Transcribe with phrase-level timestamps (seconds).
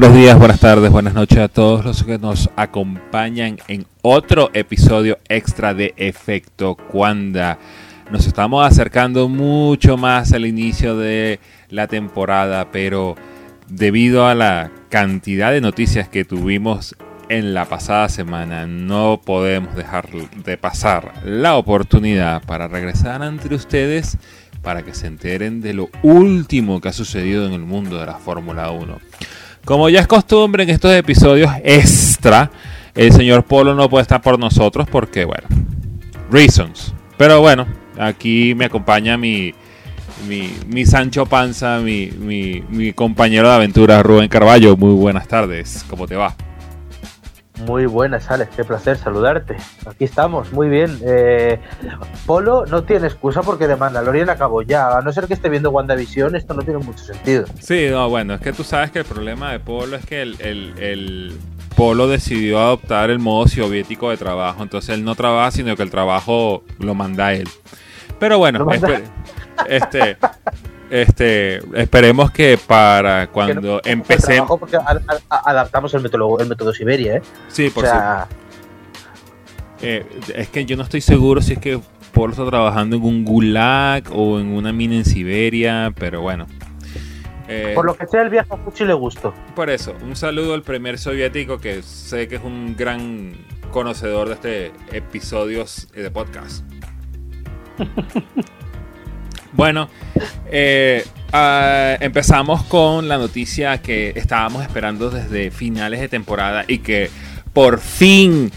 [0.00, 5.18] buenos días, buenas tardes, buenas noches a todos los que nos acompañan en otro episodio
[5.28, 7.58] extra de Efecto Cuanda.
[8.10, 13.14] Nos estamos acercando mucho más al inicio de la temporada, pero
[13.68, 16.96] debido a la cantidad de noticias que tuvimos
[17.28, 24.16] en la pasada semana, no podemos dejar de pasar la oportunidad para regresar entre ustedes
[24.62, 28.14] para que se enteren de lo último que ha sucedido en el mundo de la
[28.14, 28.98] Fórmula 1.
[29.70, 32.50] Como ya es costumbre en estos episodios extra,
[32.92, 35.46] el señor Polo no puede estar por nosotros porque, bueno,
[36.28, 36.92] reasons.
[37.16, 39.54] Pero bueno, aquí me acompaña mi,
[40.26, 44.76] mi, Sancho Panza, mi, mi compañero de aventura Rubén Carballo.
[44.76, 46.34] Muy buenas tardes, ¿cómo te va?
[47.66, 49.56] Muy buenas, Alex, qué placer saludarte.
[49.86, 50.98] Aquí estamos, muy bien.
[51.04, 51.58] Eh,
[52.26, 54.98] Polo no tiene excusa porque de Mandalorian acabó ya.
[54.98, 57.44] A no ser que esté viendo WandaVision, esto no tiene mucho sentido.
[57.60, 61.38] Sí, no, bueno, es que tú sabes que el problema de Polo es que el,
[61.76, 64.62] Polo decidió adoptar el modo soviético de trabajo.
[64.62, 67.48] Entonces él no trabaja, sino que el trabajo lo manda a él.
[68.18, 68.66] Pero bueno,
[69.68, 70.16] este,
[70.90, 74.58] este, esperemos que para cuando empecemos.
[74.58, 74.76] Porque
[75.28, 77.22] adaptamos el método, el método Siberia, ¿eh?
[77.48, 77.84] Sí, por
[79.82, 81.80] eh, es que yo no estoy seguro si es que
[82.12, 86.46] Polo está trabajando en un gulag o en una mina en Siberia, pero bueno.
[87.48, 89.32] Eh, por lo que sea, el viaje a Fuchi le gustó.
[89.54, 93.32] Por eso, un saludo al primer soviético que sé que es un gran
[93.70, 96.64] conocedor de este episodios de podcast.
[99.52, 99.88] Bueno,
[100.50, 107.10] eh, ah, empezamos con la noticia que estábamos esperando desde finales de temporada y que
[107.52, 108.50] por fin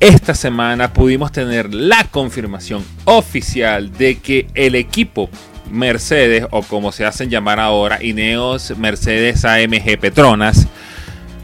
[0.00, 5.30] esta semana pudimos tener la confirmación oficial de que el equipo
[5.70, 10.66] Mercedes, o como se hacen llamar ahora, Ineos Mercedes AMG Petronas,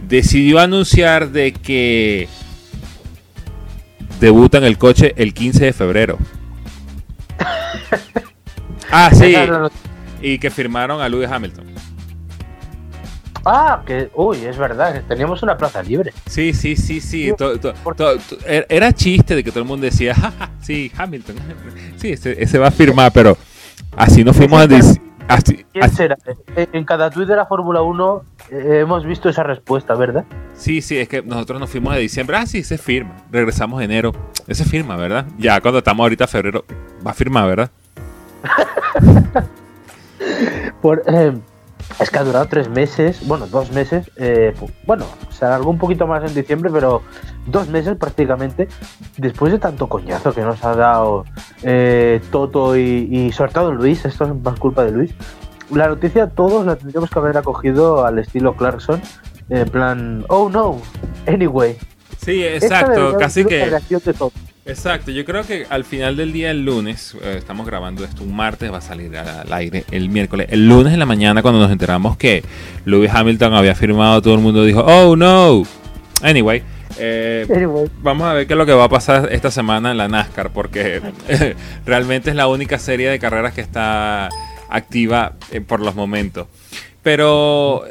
[0.09, 2.29] decidió anunciar de que
[4.21, 6.19] debutan el coche el 15 de febrero.
[8.91, 9.35] Ah, sí.
[10.21, 11.67] Y que firmaron a Lewis Hamilton.
[13.45, 16.13] Ah, que, uy, es verdad, teníamos una plaza libre.
[16.27, 17.33] Sí, sí, sí, sí.
[18.47, 20.15] Er, era chiste de que todo el mundo decía,
[20.61, 21.37] sí, Hamilton.
[21.97, 23.37] Sí, ese, va a firmar, pero
[23.95, 25.03] así no fuimos a decir.
[25.73, 26.17] ¿Quién será?
[26.57, 30.25] En cada tuit de la Fórmula 1 eh, hemos visto esa respuesta, ¿verdad?
[30.57, 32.39] Sí, sí, es que nosotros nos fuimos de diciembre.
[32.39, 33.15] Ah, sí, se firma.
[33.31, 34.13] Regresamos en enero.
[34.47, 35.27] Ese firma, ¿verdad?
[35.39, 36.65] Ya cuando estamos ahorita febrero,
[37.07, 37.71] va a firmar, ¿verdad?
[40.83, 41.33] Por, eh,
[41.99, 44.11] es que ha durado tres meses, bueno, dos meses.
[44.17, 44.55] Eh,
[44.87, 47.03] bueno, se alargó un poquito más en diciembre, pero
[47.47, 48.69] dos meses prácticamente.
[49.17, 51.25] Después de tanto coñazo que nos ha dado
[51.63, 55.15] eh, Toto y, y sobre todo Luis, esto es más culpa de Luis.
[55.71, 59.01] La noticia todos la tendríamos que haber acogido al estilo Clarkson,
[59.49, 60.81] en plan, oh no,
[61.27, 61.77] anyway.
[62.19, 63.71] Sí, exacto, casi que.
[64.71, 68.37] Exacto, yo creo que al final del día, el lunes, eh, estamos grabando esto un
[68.37, 70.47] martes, va a salir al aire el miércoles.
[70.49, 72.45] El lunes en la mañana, cuando nos enteramos que
[72.85, 75.65] Lewis Hamilton había firmado, todo el mundo dijo, oh no.
[76.23, 76.63] Anyway,
[76.99, 77.47] eh,
[78.01, 80.51] vamos a ver qué es lo que va a pasar esta semana en la NASCAR,
[80.51, 81.03] porque
[81.85, 84.29] realmente es la única serie de carreras que está
[84.69, 86.47] activa eh, por los momentos.
[87.03, 87.85] Pero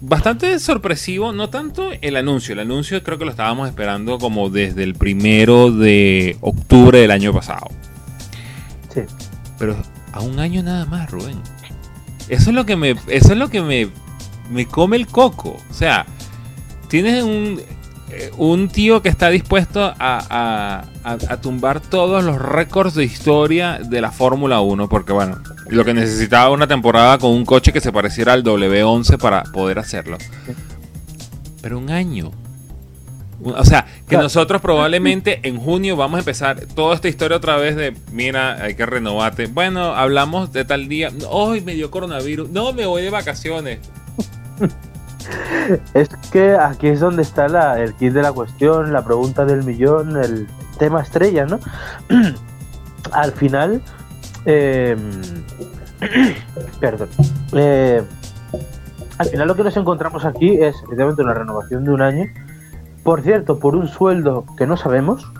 [0.00, 2.52] bastante sorpresivo, no tanto el anuncio.
[2.54, 7.32] El anuncio creo que lo estábamos esperando como desde el primero de octubre del año
[7.32, 7.68] pasado.
[8.92, 9.02] Sí.
[9.58, 9.76] Pero
[10.12, 11.40] a un año nada más, Rubén.
[12.28, 13.88] Eso es lo que me, eso es lo que me,
[14.50, 15.56] me come el coco.
[15.70, 16.06] O sea,
[16.88, 17.60] tienes un,
[18.12, 20.84] eh, un tío que está dispuesto a,
[21.40, 25.38] tumbar todos los récords de historia de la Fórmula 1, porque bueno,
[25.68, 29.78] lo que necesitaba una temporada con un coche que se pareciera al W11 para poder
[29.78, 30.18] hacerlo.
[31.62, 32.32] Pero un año.
[33.42, 37.74] O sea, que nosotros probablemente en junio vamos a empezar toda esta historia otra vez
[37.74, 39.46] de, mira, hay que renovarte.
[39.46, 41.10] Bueno, hablamos de tal día.
[41.28, 42.50] Hoy me dio coronavirus.
[42.50, 43.78] No, me voy de vacaciones.
[45.94, 47.46] Es que aquí es donde está
[47.78, 50.46] el kit de la cuestión, la pregunta del millón, el
[50.78, 51.58] tema estrella, ¿no?
[53.12, 53.82] Al final,
[54.44, 54.98] em,
[56.80, 57.08] perdón,
[57.52, 58.02] eh,
[59.18, 62.24] al final lo que nos encontramos aquí es efectivamente una renovación de un año,
[63.02, 65.30] por cierto, por un sueldo que no sabemos,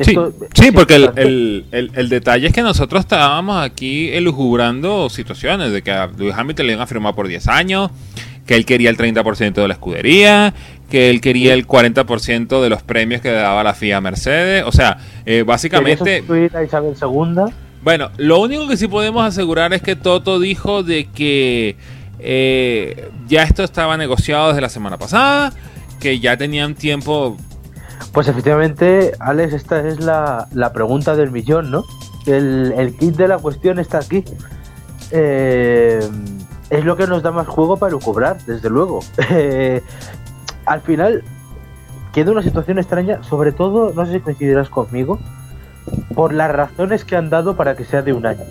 [0.00, 6.34] sí, porque el, detalle es que nosotros estábamos aquí elujubrando situaciones de que a Lewis
[6.36, 7.90] Hamilton le iban a firmar por 10 años,
[8.46, 10.54] que él quería el 30% de la escudería,
[10.90, 14.64] que él quería el 40% de los premios que daba la FIA Mercedes.
[14.66, 16.24] O sea, eh, básicamente...
[16.64, 17.52] Isabel II?
[17.82, 21.76] Bueno, lo único que sí podemos asegurar es que Toto dijo de que
[22.18, 25.52] eh, ya esto estaba negociado desde la semana pasada,
[26.00, 27.36] que ya tenían tiempo.
[28.12, 31.84] Pues efectivamente, Alex, esta es la, pregunta del millón, ¿no?
[32.26, 34.24] El, kit de la cuestión está aquí.
[35.10, 36.00] Eh,
[36.70, 39.00] es lo que nos da más juego para cobrar, desde luego.
[40.66, 41.24] al final,
[42.12, 45.18] queda una situación extraña, sobre todo, no sé si coincidirás conmigo,
[46.14, 48.44] por las razones que han dado para que sea de un año,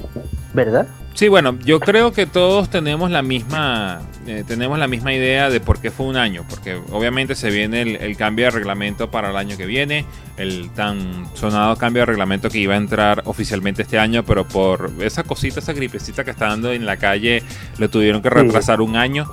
[0.53, 0.87] ¿verdad?
[1.17, 5.59] Sí, bueno, yo creo que todos tenemos la misma eh, tenemos la misma idea de
[5.59, 9.35] por qué fue un año, porque obviamente se viene el, cambio de reglamento para el
[9.35, 10.05] año que viene,
[10.37, 14.91] el tan sonado cambio de reglamento que iba a entrar oficialmente este año, pero por
[14.99, 17.41] esa cosita, esa gripecita que está dando en la calle,
[17.79, 19.31] lo tuvieron que retrasar un año.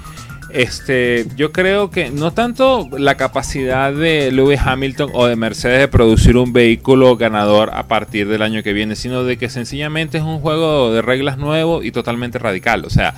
[0.55, 5.89] Este, yo creo que no tanto la capacidad de Lewis Hamilton o de Mercedes de
[5.89, 10.23] producir un vehículo ganador a partir del año que viene, sino de que sencillamente es
[10.23, 12.85] un juego de reglas nuevo y totalmente radical.
[12.85, 13.15] O sea,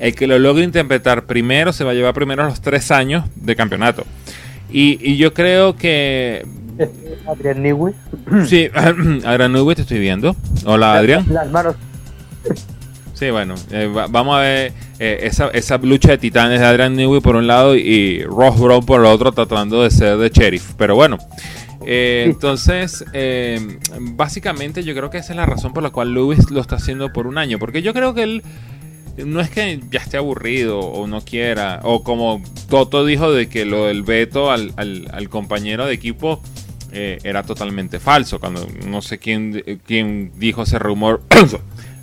[0.00, 3.54] el que lo logre interpretar primero se va a llevar primero los tres años de
[3.54, 4.04] campeonato.
[4.68, 6.44] Y, yo creo que.
[7.24, 7.94] Adrián Newey.
[8.46, 8.68] Sí,
[9.24, 10.34] Adrián Newey te estoy viendo.
[10.64, 11.24] Hola, Adrián.
[11.28, 11.76] Las manos.
[13.20, 17.20] Sí, bueno, eh, vamos a ver eh, esa, esa, lucha de titanes de Adrian Newey
[17.20, 20.72] por un lado y Ross Brown por el otro tratando de ser de sheriff.
[20.78, 21.18] Pero bueno,
[21.84, 23.04] eh, entonces,
[24.00, 27.12] básicamente yo creo que esa es la razón por la cual Lewis lo está haciendo
[27.12, 27.58] por un año.
[27.58, 28.42] Porque yo creo que él
[29.18, 33.66] no es que ya esté aburrido o no quiera, o como Toto dijo de que
[33.66, 36.40] lo del veto al, al, compañero de equipo
[36.90, 38.40] era totalmente falso.
[38.40, 41.20] Cuando no sé quién, quién dijo ese rumor.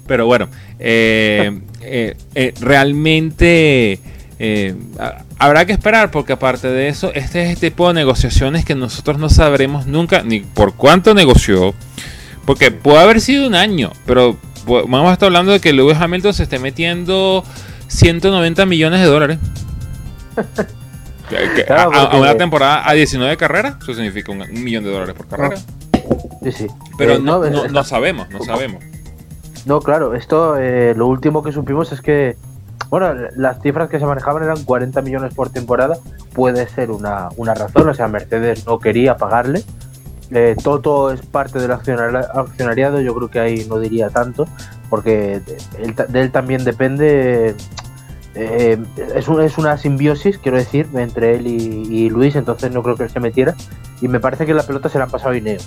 [0.07, 0.47] Pero bueno,
[0.79, 3.99] eh, eh, eh, realmente
[5.39, 9.17] habrá que esperar porque aparte de eso, este es el tipo de negociaciones que nosotros
[9.17, 11.73] no sabremos nunca ni por cuánto negoció.
[12.45, 16.33] Porque puede haber sido un año, pero vamos a estar hablando de que Lewis Hamilton
[16.33, 17.43] se esté metiendo
[17.87, 19.37] 190 millones de dólares.
[21.69, 25.57] a, una temporada a 19 carreras, eso significa un, millón de dólares por carrera.
[26.43, 26.67] Sí, sí.
[26.97, 28.81] Pero no, no sabemos, no sabemos.
[29.67, 32.37] No, claro, esto eh, lo último que supimos es que,
[32.89, 35.97] bueno, las cifras que se manejaban eran 40 millones por temporada,
[36.33, 39.61] puede ser una, razón, o sea, Mercedes no quería pagarle.
[40.31, 44.47] Eh, Toto es parte del accionariado, yo creo que ahí no diría tanto,
[44.89, 47.53] porque de él, también depende
[48.35, 48.77] eh,
[49.15, 53.19] es, una simbiosis, quiero decir, entre él y, Luis, entonces no creo que él se
[53.19, 53.53] metiera.
[53.99, 55.57] Y me parece que la pelota se la han pasado a.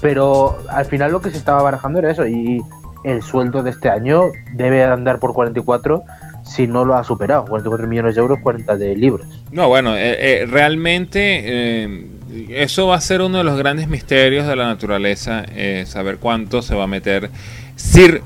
[0.00, 2.26] Pero al final lo que se estaba barajando era eso.
[2.26, 2.62] Y
[3.04, 6.04] el sueldo de este año debe andar por 44
[6.44, 7.44] si no lo ha superado.
[7.46, 9.26] 44 millones de euros, 40 de libros.
[9.50, 12.06] No, bueno, eh, eh, realmente eh,
[12.50, 15.44] eso va a ser uno de los grandes misterios de la naturaleza,
[15.86, 17.30] saber cuánto se va a meter
[17.76, 18.22] Sir,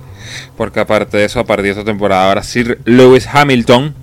[0.56, 3.94] porque aparte de eso, a partir de esta temporada, ahora Sir Lewis Hamilton.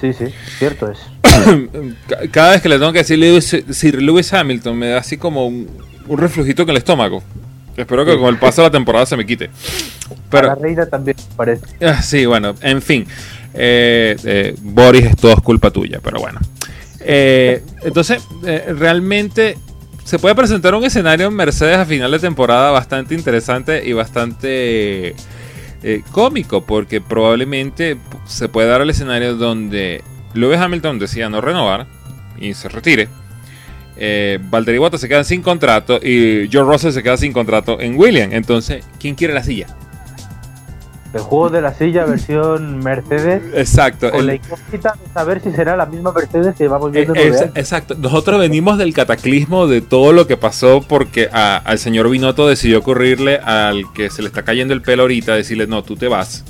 [0.00, 0.26] Sí, sí,
[0.58, 0.98] cierto es.
[2.30, 5.68] Cada vez que le tengo que decir Sir Lewis Hamilton, me da así como un,
[6.06, 7.22] un reflujito en el estómago.
[7.76, 9.50] Espero que con el paso de la temporada se me quite.
[10.30, 11.66] Pero, la reina también parece.
[11.84, 13.06] Ah, sí, bueno, en fin.
[13.54, 16.40] Eh, eh, Boris, es todo culpa tuya, pero bueno.
[17.00, 19.56] Eh, entonces, realmente
[20.04, 25.14] se puede presentar un escenario en Mercedes a final de temporada bastante interesante y bastante
[26.10, 30.02] cómico, porque probablemente se puede dar el escenario donde
[30.34, 31.86] Lewis Hamilton decía no renovar
[32.40, 33.08] y se retire
[33.96, 37.98] eh, Valtteri Bottas se queda sin contrato y George Russell se queda sin contrato en
[37.98, 38.34] Williams.
[38.34, 39.66] Entonces, ¿quién quiere la silla?
[41.14, 43.42] El juego de la silla versión Mercedes.
[43.54, 44.10] Exacto.
[44.10, 47.94] Con la incógnita de saber si será la misma Mercedes que vamos viendo en Exacto.
[47.94, 53.36] Nosotros venimos del cataclismo de todo lo que pasó porque al señor Binotto decidió ocurrirle
[53.38, 56.44] al que se le está cayendo el pelo ahorita, decirle, no, tú te vas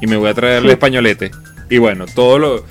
[0.00, 1.30] y me voy a traer el españolete.
[1.70, 2.64] Y bueno, todo lo,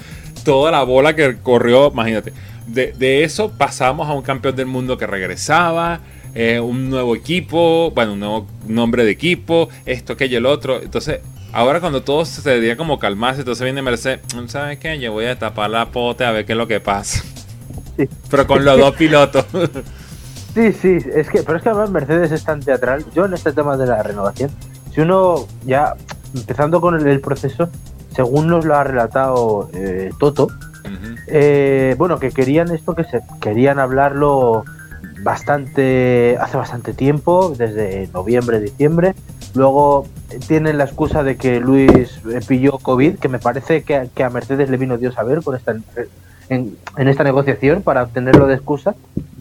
[0.43, 2.33] toda la bola que corrió, imagínate
[2.67, 5.99] de, eso pasamos a un campeón del mundo que regresaba,
[6.33, 10.81] eh, un nuevo equipo, bueno, un nuevo nombre de equipo, esto, aquello, el otro.
[10.81, 11.19] Entonces,
[11.51, 14.99] ahora cuando todo se debería como calmarse, entonces viene Mercedes, ¿sabes qué?
[14.99, 17.23] Yo voy a tapar la pote a ver qué es lo que pasa.
[18.29, 19.45] Pero con los dos pilotos.
[20.53, 23.05] Sí, sí, es que, pero es que además Mercedes es tan teatral.
[23.15, 24.51] Yo en este tema de la renovación,
[24.93, 25.95] si uno ya,
[26.35, 27.69] empezando con el, proceso,
[28.13, 30.49] según nos lo ha relatado eh, Toto,
[31.27, 34.63] eh, bueno, que querían esto, que se querían hablarlo
[35.23, 39.13] bastante, hace bastante tiempo, desde noviembre, diciembre.
[39.53, 40.07] Luego
[40.47, 44.69] tienen la excusa de que Luis eh, pilló COVID, que me parece que, a Mercedes
[44.69, 45.75] le vino Dios a ver con esta
[46.49, 48.95] en, esta negociación para obtenerlo de excusa.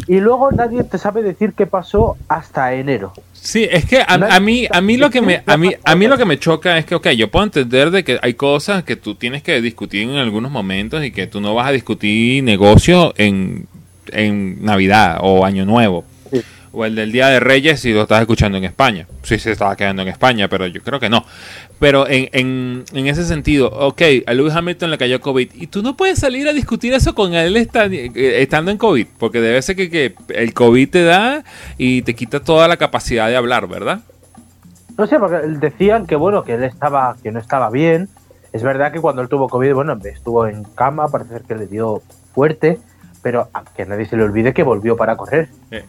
[0.07, 3.13] Y luego nadie te sabe decir qué pasó hasta enero.
[3.33, 6.19] Sí, es que a, mí a mí lo que me a mí a mí lo
[6.19, 9.15] que me choca es que ok, yo puedo entender de que hay cosas que tú
[9.15, 13.67] tienes que discutir en algunos momentos y que tú no vas a discutir negocio en,
[14.13, 16.05] en Navidad o Año Nuevo
[16.73, 19.07] o el del Día de Reyes si lo estás escuchando en España.
[19.23, 21.25] Sí, se estaba quedando en España, pero yo creo que no.
[21.79, 25.83] Pero en, en, en ese sentido, ok, a Lewis Hamilton le cayó COVID y tú
[25.83, 29.77] no puedes salir a discutir eso con él eh, estando en COVID, porque debe ser
[29.77, 31.45] que, que el COVID te da
[31.79, 34.01] y te quita toda la capacidad de hablar, ¿verdad?
[34.99, 38.09] No sé, porque decían que bueno, que él estaba, que no estaba bien.
[38.53, 41.67] Es verdad que cuando él tuvo COVID, bueno, estuvo en cama, parece ser que le
[41.67, 42.03] dio
[42.35, 42.79] fuerte,
[43.23, 45.49] pero que nadie se le olvide que volvió para correr.
[45.71, 45.85] Eh,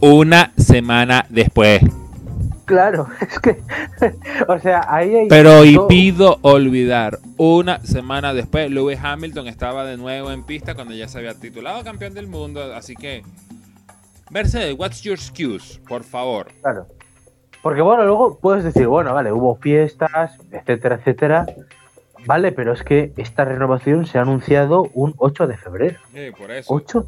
[0.00, 1.82] una semana después.
[2.64, 3.62] Claro, es que,
[4.48, 5.28] o sea, ahí hay...
[5.28, 10.94] Pero y pido olvidar, una semana después, Lewis Hamilton estaba de nuevo en pista cuando
[10.94, 13.22] ya se había titulado campeón del mundo, así que...
[14.30, 16.46] Mercedes, what's your excuse, por favor?
[16.62, 16.86] Claro.
[17.62, 21.46] Porque bueno, luego puedes decir, bueno, vale, hubo fiestas, etcétera, etcétera,
[22.26, 25.98] Vale, pero es que esta renovación se ha anunciado un 8 de febrero.
[26.14, 26.72] Sí, por eso.
[26.72, 27.06] 8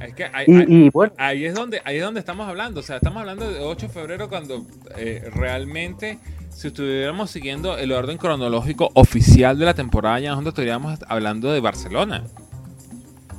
[0.00, 1.12] Es que ahí, bueno.
[1.18, 2.80] ahí, es donde, ahí es donde estamos hablando.
[2.80, 4.64] O sea, estamos hablando de 8 de febrero cuando
[4.96, 6.18] eh, realmente,
[6.50, 11.60] si estuviéramos siguiendo el orden cronológico oficial de la temporada, ya nosotros estaríamos hablando de
[11.60, 12.24] Barcelona.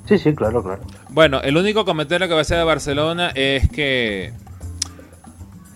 [0.08, 0.82] Sí, sí, claro, claro.
[1.10, 4.34] Bueno, el único comentario que va a ser de Barcelona es que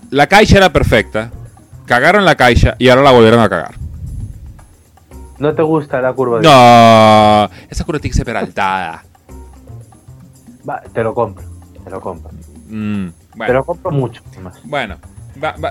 [0.10, 1.32] la caixa era perfecta,
[1.86, 3.83] cagaron la caixa y ahora la volvieron a cagar.
[5.40, 6.40] ¿No te gusta la curva?
[6.40, 6.44] De...
[6.44, 9.04] No, esa curva tiene que ser peraltada.
[10.68, 11.44] Va, te lo compro,
[11.84, 12.32] te lo compro.
[12.70, 13.08] Mm,
[13.46, 14.22] te lo compro mucho.
[14.64, 14.98] Bueno,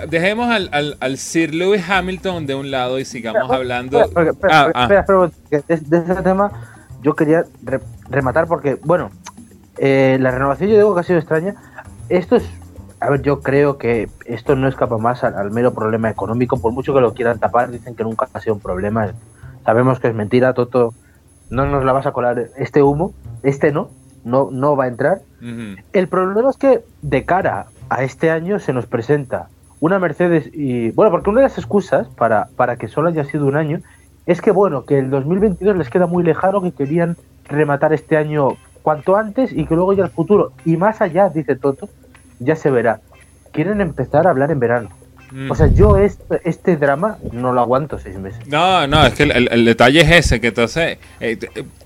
[0.09, 4.01] dejemos al, al, Sir Lewis Hamilton de un lado y sigamos hablando.
[4.03, 4.89] Espera, espera, ah, ah.
[4.89, 6.53] de, ese tema
[7.03, 7.45] yo quería
[8.09, 9.11] rematar porque, bueno,
[9.79, 11.55] eh, la renovación yo digo que ha sido extraña.
[12.09, 12.45] Esto es,
[13.01, 16.73] a ver, yo creo que esto no escapa más al, al mero problema económico, por
[16.73, 19.13] mucho que lo quieran tapar, dicen que nunca ha sido un problema
[19.65, 20.95] Sabemos que es mentira, Toto.
[21.51, 23.13] No nos la vas a colar este humo.
[23.43, 23.91] Este no.
[24.25, 25.21] No, no va a entrar.
[25.93, 29.49] El problema es que de cara a este año se nos presenta
[29.81, 33.47] una Mercedes y bueno, porque una de las excusas para, para que solo haya sido
[33.47, 33.81] un año
[34.27, 37.17] es que bueno, que el 2022 les queda muy lejano, que querían
[37.49, 38.51] rematar este año
[38.83, 41.89] cuanto antes y que luego ya el futuro y más allá, dice Toto,
[42.39, 43.01] ya se verá.
[43.51, 44.89] Quieren empezar a hablar en verano.
[45.49, 48.47] O sea, yo este, este, drama no lo aguanto seis meses.
[48.49, 51.39] No, no, es que el, detalle es ese, que entonces, eh,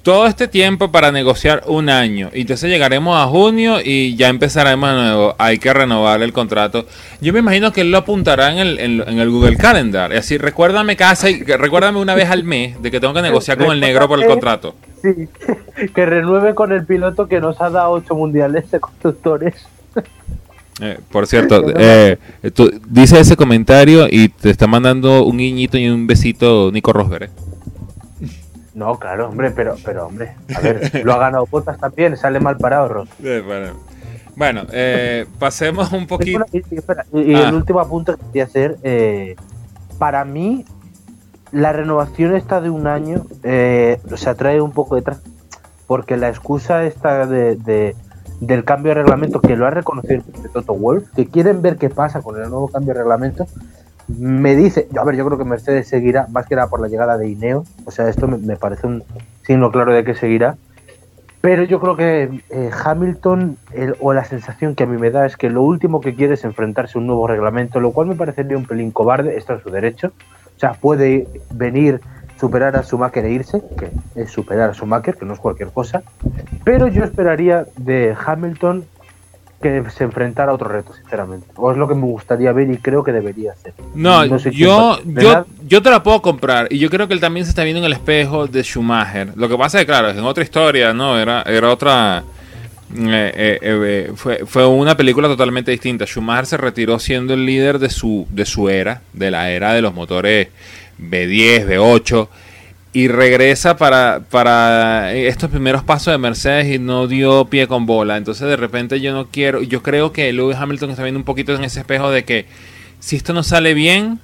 [0.02, 4.90] todo este tiempo para negociar un año, y entonces llegaremos a junio y ya empezaremos
[4.90, 6.86] de nuevo, hay que renovar el contrato.
[7.20, 10.38] Yo me imagino que él lo apuntará en el, en, el Google Calendar, y así,
[10.38, 14.08] recuérdame casa, recuérdame una vez al mes de que tengo que negociar con el negro
[14.08, 14.74] por el contrato.
[15.02, 15.28] Sí,
[15.94, 19.54] que renueve con el piloto que nos ha dado ocho mundiales de constructores.
[20.80, 22.18] Eh, por cierto, eh,
[22.88, 27.24] dice ese comentario y te está mandando un guiñito y un besito Nico Rosberg.
[27.24, 27.30] ¿eh?
[28.74, 32.58] No, claro, hombre, pero, pero hombre, a ver, lo ha ganado Potas también, sale mal
[32.58, 33.08] parado, Ros.
[34.36, 34.66] bueno,
[35.38, 36.44] pasemos un poquito.
[36.52, 37.52] y, el ah.
[37.54, 38.76] último apunto que quería hacer,
[39.96, 40.66] para mí,
[41.52, 45.22] la renovación esta de un año se atrae un poco detrás,
[45.86, 47.96] porque la excusa esta de
[48.40, 51.88] del cambio de reglamento que lo ha reconocido el Toto Wolf, que quieren ver qué
[51.90, 53.46] pasa con el nuevo cambio de reglamento,
[54.08, 57.18] me dice, a ver, yo creo que Mercedes seguirá, más que nada por la llegada
[57.18, 59.02] de Ineo, o sea, esto me, parece un
[59.42, 60.56] signo claro de que seguirá,
[61.40, 63.56] pero yo creo que eh, Hamilton,
[64.00, 66.44] o la sensación que a mí me da es que lo último que quiere es
[66.44, 69.70] enfrentarse a un nuevo reglamento, lo cual me parecería un pelín cobarde, está en su
[69.70, 70.12] derecho,
[70.56, 72.00] o sea, puede venir
[72.38, 73.90] superar a Schumacher e irse, que
[74.20, 76.02] es superar a Schumacher, que no es cualquier cosa,
[76.64, 78.84] pero yo esperaría de Hamilton
[79.62, 81.46] que se enfrentara a otro reto, sinceramente.
[81.56, 83.72] O es lo que me gustaría ver y creo que debería hacer.
[83.94, 87.50] No, yo, yo, yo te la puedo comprar y yo creo que él también se
[87.50, 89.32] está viendo en el espejo de Schumacher.
[89.34, 91.18] Lo que pasa es que, claro, es en otra historia, ¿no?
[91.18, 92.22] Era, era otra...
[92.94, 96.04] Eh, eh, eh, fue, fue, una película totalmente distinta.
[96.04, 99.82] Schumacher se retiró siendo el líder de su, de su era, de la era de
[99.82, 100.48] los motores
[100.98, 102.28] B10, B8,
[102.92, 108.16] y regresa para, para estos primeros pasos de Mercedes y no dio pie con bola.
[108.16, 111.54] Entonces de repente yo no quiero, yo creo que Lewis Hamilton está viendo un poquito
[111.54, 112.46] en ese espejo de que
[112.98, 114.18] si esto no sale bien,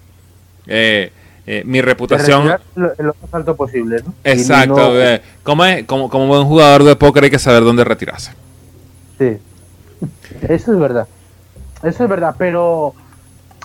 [0.67, 1.13] eh,
[1.47, 2.49] eh, mi reputación...
[2.75, 4.15] Lo, lo, más alto posible, ¿no?
[4.25, 5.01] Exacto.
[5.01, 8.33] Eh, como, es, como, como buen jugador de póker hay que saber dónde retirarse.
[9.19, 9.37] Sí.
[10.49, 11.07] Eso es verdad.
[11.83, 12.95] Eso es verdad, pero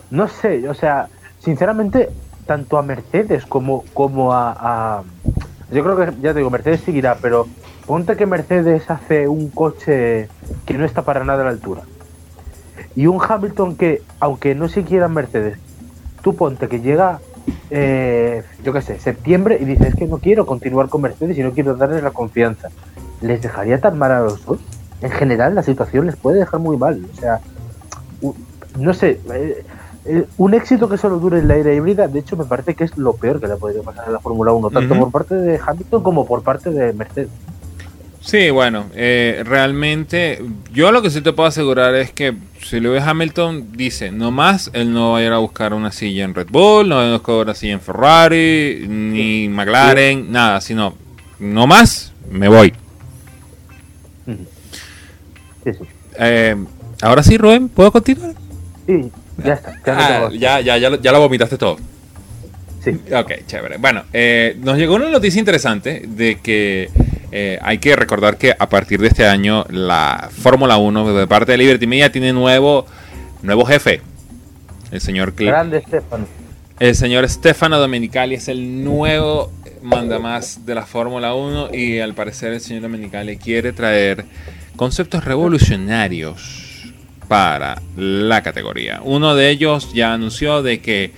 [0.09, 1.07] no sé, o sea,
[1.39, 2.09] sinceramente
[2.47, 5.03] tanto a Mercedes como, como a,
[5.71, 7.47] Yo creo que, ya te digo, Mercedes seguirá, pero
[7.85, 10.29] ponte que Mercedes hace un coche
[10.65, 11.83] que no está para nada a la altura.
[12.95, 15.59] Y un Hamilton que, aunque no se quiera Mercedes,
[16.23, 17.19] tú ponte que llega,
[17.69, 21.51] eh, yo qué sé, septiembre y dices que no quiero continuar con Mercedes y no
[21.51, 22.69] quiero darles la confianza.
[23.21, 24.59] ¿Les dejaría tan mal a los dos?
[25.01, 27.05] En general, la situación les puede dejar muy mal.
[27.13, 27.39] O sea,
[28.79, 29.19] no sé,
[30.07, 32.85] eh, un éxito que solo dure en la era híbrida, de hecho, me parece que
[32.85, 35.59] es lo peor que le podría pasar a la Fórmula 1, tanto por parte de
[35.65, 37.29] Hamilton como por parte de Mercedes.
[38.21, 43.03] Sí, bueno, eh, realmente yo lo que sí te puedo asegurar es que si Lewis
[43.03, 46.47] Hamilton dice no más, él no va a ir a buscar una silla en Red
[46.49, 50.93] Bull, no va a buscar una silla en Ferrari, ni McLaren, nada, sino
[51.39, 52.73] no más, me voy.
[54.25, 55.83] Sí, sí.
[56.19, 56.55] Eh,
[57.01, 58.33] ahora sí, Rubén, ¿puedo continuar?
[58.85, 59.09] Sí,
[59.43, 59.75] ya está.
[59.85, 61.77] Ah, ya, ya, ya, ya, lo vomitaste todo.
[62.83, 62.99] Sí.
[63.13, 63.77] Ok, chévere.
[63.77, 66.89] Bueno, eh, nos llegó una noticia interesante de que
[67.31, 71.51] eh, hay que recordar que a partir de este año la Fórmula 1 de parte
[71.51, 72.85] de Liberty Media tiene nuevo,
[73.41, 74.01] nuevo jefe.
[74.91, 76.25] El señor Grande Stefano.
[76.79, 79.51] El señor Stefano Domenicali es el nuevo
[79.81, 84.25] mandamás de la Fórmula 1 y al parecer el señor Domenicali quiere traer
[84.75, 86.66] conceptos revolucionarios
[87.27, 89.01] para la categoría.
[89.03, 91.11] Uno de ellos ya anunció de que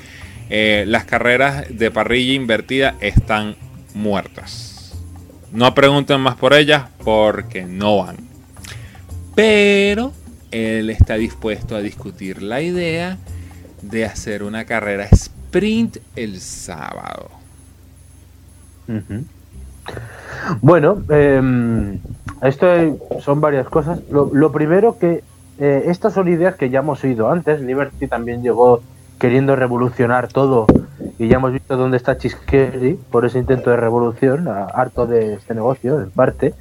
[0.50, 3.56] eh, las carreras de parrilla invertida están
[3.94, 4.98] muertas.
[5.51, 8.18] No pregunten más por ellas porque no van.
[9.36, 10.12] Pero
[10.51, 13.18] él está dispuesto a discutir la idea
[13.82, 17.30] de hacer una carrera sprint el sábado.
[20.62, 22.00] Bueno, em,
[22.42, 22.68] esto
[23.22, 24.00] son varias cosas.
[24.10, 25.24] lo primero que
[25.60, 27.62] eh, estas son ideas que ya hemos oído antes.
[27.62, 28.82] Liberty también llegó
[29.20, 30.66] queriendo revolucionar todo
[31.18, 35.54] y ya hemos visto dónde está Chisqueri por ese intento de revolución, harto de este
[35.54, 36.54] negocio, en parte.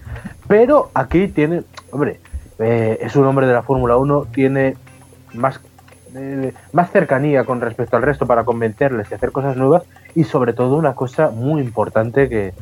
[0.49, 2.19] Pero aquí tiene, hombre,
[2.59, 4.77] eh, es un hombre de la Fórmula 1, tiene
[5.33, 5.61] más,
[6.17, 9.85] eh, más cercanía con respecto al resto para convencerles y hacer cosas nuevas
[10.17, 12.53] y sobre todo una cosa muy importante que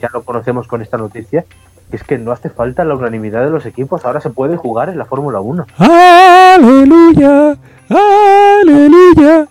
[0.00, 1.44] ya lo conocemos con esta noticia,
[1.92, 4.98] es que no hace falta la unanimidad de los equipos, ahora se puede jugar en
[4.98, 5.66] la Fórmula 1.
[5.78, 7.56] ¡Aleluya!
[7.88, 9.48] ¡Aleluya!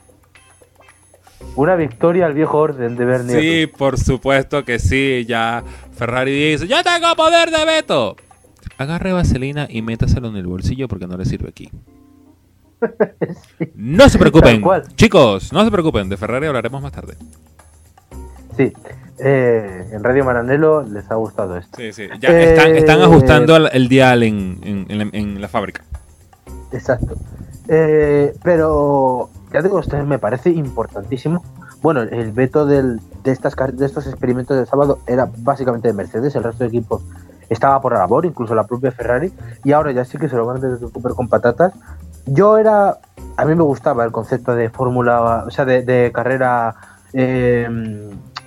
[1.55, 3.39] Una victoria al viejo orden de Bernie.
[3.39, 5.25] Sí, por supuesto que sí.
[5.27, 8.15] Ya Ferrari dice: ¡Yo tengo poder de veto!
[8.77, 11.71] Agarre vaselina y métaselo en el bolsillo porque no le sirve aquí.
[13.73, 14.63] No se preocupen,
[14.95, 16.09] chicos, no se preocupen.
[16.09, 17.15] De Ferrari hablaremos más tarde.
[18.55, 18.71] Sí,
[19.19, 21.77] eh, en Radio Maranelo les ha gustado esto.
[21.77, 22.07] Sí, sí.
[22.19, 25.83] Ya están, eh, ajustando el, dial en, la fábrica.
[26.71, 27.15] Exacto.
[27.67, 31.43] Eh, pero ya digo, esto me parece importantísimo.
[31.81, 36.43] Bueno, el veto de, estas, de estos experimentos del sábado era básicamente de Mercedes, el
[36.43, 37.03] resto de equipos
[37.49, 39.31] estaba por la labor, incluso la propia Ferrari,
[39.63, 41.73] y ahora ya sí que se lo van a recuperar con patatas.
[42.25, 42.97] Yo era,
[43.37, 46.75] a mí me gustaba el concepto de fórmula, o sea, de, carrera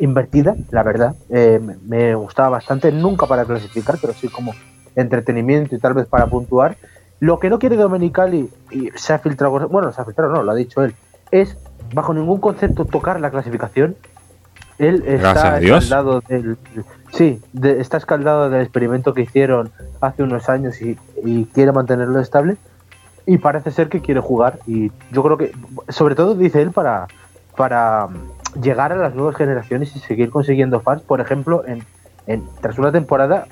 [0.00, 1.14] invertida, la verdad.
[1.28, 4.54] Eh, me gustaba bastante, nunca para clasificar, pero sí como
[4.96, 6.76] entretenimiento y tal vez para puntuar.
[7.20, 10.52] Lo que no quiere Domenicali, y se ha filtrado, bueno, se ha filtrado, no, lo
[10.52, 10.94] ha dicho él,
[11.30, 11.56] es
[11.94, 13.96] bajo ningún concepto tocar la clasificación.
[14.78, 16.56] Él está escaldado del.
[17.12, 22.56] Sí, está escaldado del experimento que hicieron hace unos años y, y quiere mantenerlo estable.
[23.26, 24.58] Y parece ser que quiere jugar.
[24.66, 25.52] Y yo creo que,
[25.88, 27.08] sobre todo, dice él, para,
[27.56, 28.08] para
[28.60, 31.84] llegar a las nuevas generaciones y seguir consiguiendo fans, por ejemplo, en,
[32.60, 33.46] tras una temporada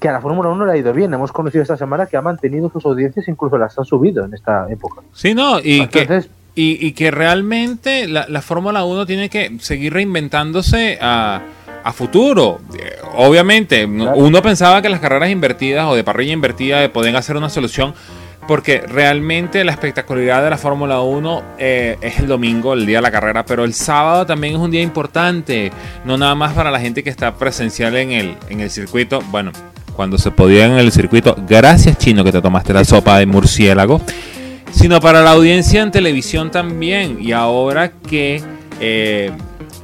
[0.00, 1.14] que a la Fórmula 1 le ha ido bien.
[1.14, 4.66] Hemos conocido esta semana que ha mantenido sus audiencias, incluso las ha subido en esta
[4.70, 5.02] época.
[5.12, 6.24] Sí, no, y que...
[6.54, 11.40] Y, que realmente la, Fórmula 1 tiene que seguir reinventándose a,
[11.94, 12.60] futuro.
[13.16, 17.94] Obviamente, uno pensaba que las carreras invertidas o de parrilla invertida podían hacer una solución
[18.46, 23.02] porque realmente la espectacularidad de la Fórmula 1 eh, es el domingo, el día de
[23.02, 25.70] la carrera, pero el sábado también es un día importante,
[26.04, 29.52] no nada más para la gente que está presencial en el, en el circuito, bueno,
[29.94, 34.00] cuando se podía en el circuito, gracias chino que te tomaste la sopa de murciélago,
[34.72, 38.42] sino para la audiencia en televisión también, y ahora que...
[38.80, 39.30] Eh,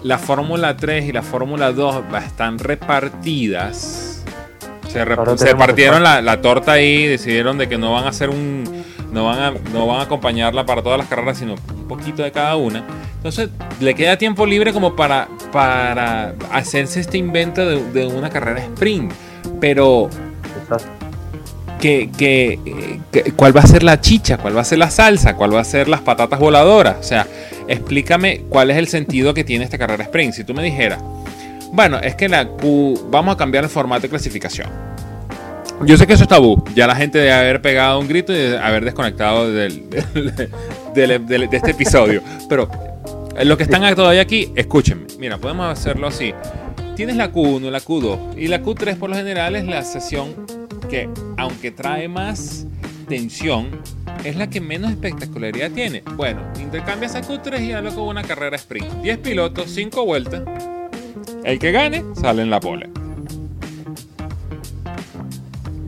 [0.03, 4.18] la Fórmula 3 y la Fórmula 2 están repartidas
[4.89, 8.65] se, partieron la, torta ahí, decidieron de que no van a hacer un,
[9.13, 12.33] no van a, no van a acompañarla para todas las carreras, sino un poquito de
[12.33, 12.85] cada una.
[13.17, 19.13] Entonces le queda tiempo libre como para, para hacerse este invento de, una carrera sprint.
[19.61, 20.09] Pero
[21.81, 23.01] que,
[23.37, 24.39] ¿cuál va a ser la chicha?
[24.39, 25.35] ¿Cuál va a ser la salsa?
[25.35, 26.97] ¿Cuál va a ser las patatas voladoras?
[27.01, 27.27] O sea,
[27.67, 30.35] explícame cuál es el sentido que tiene esta carrera sprint.
[30.35, 31.03] Si tú me dijeras,
[31.73, 34.69] Bueno, es que la Q, vamos a cambiar el formato de clasificación.
[35.85, 36.63] Yo sé que eso es tabú.
[36.75, 39.69] Ya la gente debe haber pegado un grito y de haber desconectado de
[41.53, 42.23] este episodio.
[42.49, 42.69] Pero
[43.37, 45.07] eh, los que están todavía aquí, escúchenme.
[45.19, 46.35] Mira, podemos hacerlo así.
[46.97, 50.35] Tienes la Q1, la Q2 y la Q3 por lo general es la sesión
[50.91, 52.67] que, aunque trae más
[53.09, 53.81] tensión,
[54.25, 56.03] es la que menos espectacularidad tiene.
[56.17, 58.91] Bueno, intercambias a Q3 y hazlo con una carrera sprint.
[59.03, 60.43] 10 pilotos, 5 vueltas.
[61.49, 62.91] El que gane sale en la pole.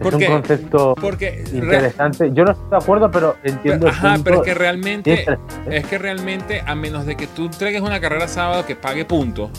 [0.01, 2.31] Es un concepto porque interesante.
[2.33, 3.89] Yo no estoy de acuerdo, pero entiendo.
[3.89, 5.27] ajá, pero es que realmente,
[5.71, 9.51] es que realmente, a menos de que tú entregues una carrera sábado que pague puntos,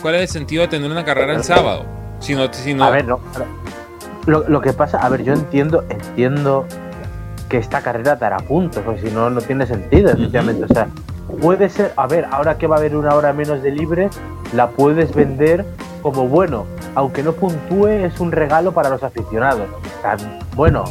[0.00, 1.84] ¿cuál es el sentido de tener una carrera el sábado?
[2.20, 3.18] Si no, si A ver, no.
[4.26, 6.64] Lo, lo, que pasa, a ver, yo entiendo, entiendo
[7.48, 10.62] que esta carrera dará puntos, porque si no, no tiene sentido, efectivamente.
[10.62, 10.86] O sea,
[11.36, 14.10] puede ser, a ver, ahora que va a haber una hora menos de libre,
[14.52, 15.64] la puedes vender
[16.02, 19.66] como bueno, aunque no puntúe, es un regalo para los aficionados.
[20.54, 20.84] Bueno,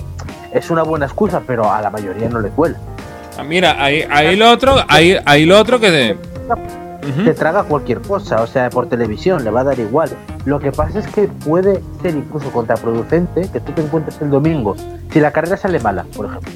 [0.51, 2.77] es una buena excusa, pero a la mayoría no le cuela.
[3.37, 6.17] Ah, mira, ahí, ahí lo otro, ahí, ahí lo otro que te...
[7.25, 10.09] Te traga cualquier cosa, o sea, por televisión, le va a dar igual.
[10.45, 14.75] Lo que pasa es que puede ser incluso contraproducente que tú te encuentres el domingo.
[15.11, 16.51] Si la carrera sale mala, por ejemplo,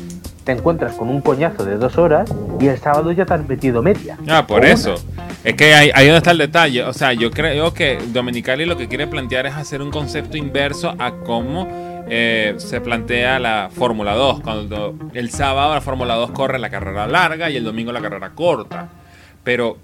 [0.48, 3.84] te encuentras con un coñazo de dos horas y el sábado ya te han metido
[3.84, 4.18] media.
[4.30, 4.96] Ah, por eso.
[5.44, 6.84] Es que ahí, ahí donde está el detalle.
[6.84, 10.96] O sea, yo creo que Dominicali lo que quiere plantear es hacer un concepto inverso
[11.00, 11.68] a cómo
[12.10, 14.40] eh, se plantea la Fórmula 2.
[14.40, 18.30] Cuando el sábado la Fórmula 2 corre la carrera larga y el domingo la carrera
[18.30, 18.88] corta.
[19.44, 19.76] Pero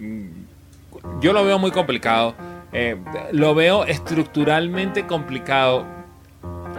[0.00, 2.34] mm, yo lo veo muy complicado.
[2.72, 2.96] Eh,
[3.32, 5.84] lo veo estructuralmente complicado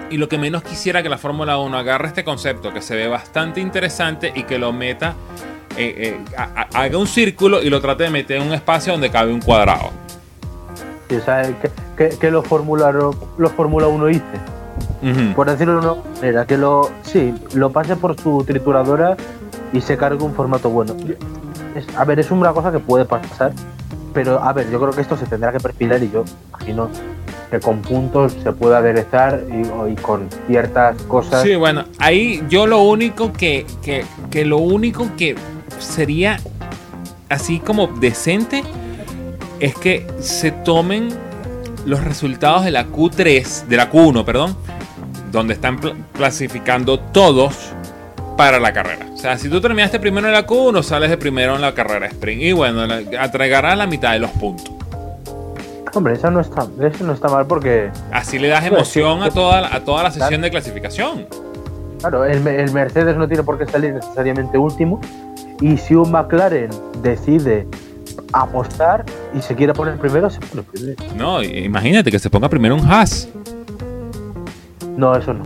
[0.09, 3.07] y lo que menos quisiera que la Fórmula 1 agarre este concepto que se ve
[3.07, 5.15] bastante interesante y que lo meta,
[5.77, 6.35] eh, eh,
[6.73, 9.91] haga un círculo y lo trate de meter en un espacio donde cabe un cuadrado.
[11.09, 11.43] Sí, o sea,
[11.97, 14.23] que, que, lo Fórmula los Fórmula 1 hice.
[15.35, 19.15] Por decirlo no, era que lo, sí, lo pase por su trituradora
[19.71, 20.95] y se cargue un formato bueno.
[21.95, 23.53] a ver, es una cosa que puede pasar,
[24.15, 26.89] pero a ver, yo creo que esto se tendrá que perfilar y yo imagino
[27.51, 31.43] que con puntos se puede aderezar y, con ciertas cosas.
[31.43, 35.35] Sí, bueno, ahí yo lo único que, que, que lo único que
[35.79, 36.39] sería
[37.27, 38.63] así como decente
[39.59, 41.09] es que se tomen
[41.85, 44.55] los resultados de la Q3, de la Q1, perdón,
[45.31, 45.77] donde están
[46.13, 47.73] clasificando todos
[48.37, 49.04] para la carrera.
[49.25, 52.43] Sea, si tú terminaste primero en la Q1, sales de primero en la carrera sprint.
[52.43, 54.71] Y bueno, entregarás la mitad de los puntos.
[55.95, 57.89] Hombre, eso no está, eso no está mal porque.
[58.11, 61.25] Así le das emoción a toda, a toda la sesión de clasificación.
[62.01, 62.39] Claro, el,
[62.71, 65.01] Mercedes no tiene por qué salir necesariamente último.
[65.59, 66.69] Y si un McLaren
[67.01, 67.65] decide
[68.31, 71.01] apostar y se quiere poner primero, se pone primero.
[71.15, 73.27] No, imagínate que se ponga primero un Haas.
[74.95, 75.45] No, eso no.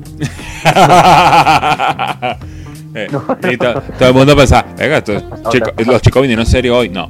[3.05, 5.03] Eh, y todo el mundo pensa, venga,
[5.85, 6.89] los chicos vinieron en serio hoy.
[6.89, 7.07] No,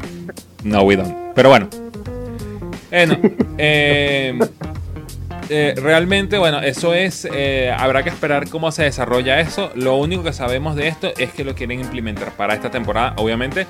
[0.63, 1.15] no, we don't.
[1.36, 1.69] Pero bueno,
[2.91, 4.39] eh,
[5.49, 7.28] eh, realmente, bueno, eso es.
[7.32, 9.71] Eh, habrá que esperar cómo se desarrolla eso.
[9.75, 13.13] Lo único que sabemos de esto es que lo quieren implementar para esta temporada.
[13.17, 13.67] Obviamente,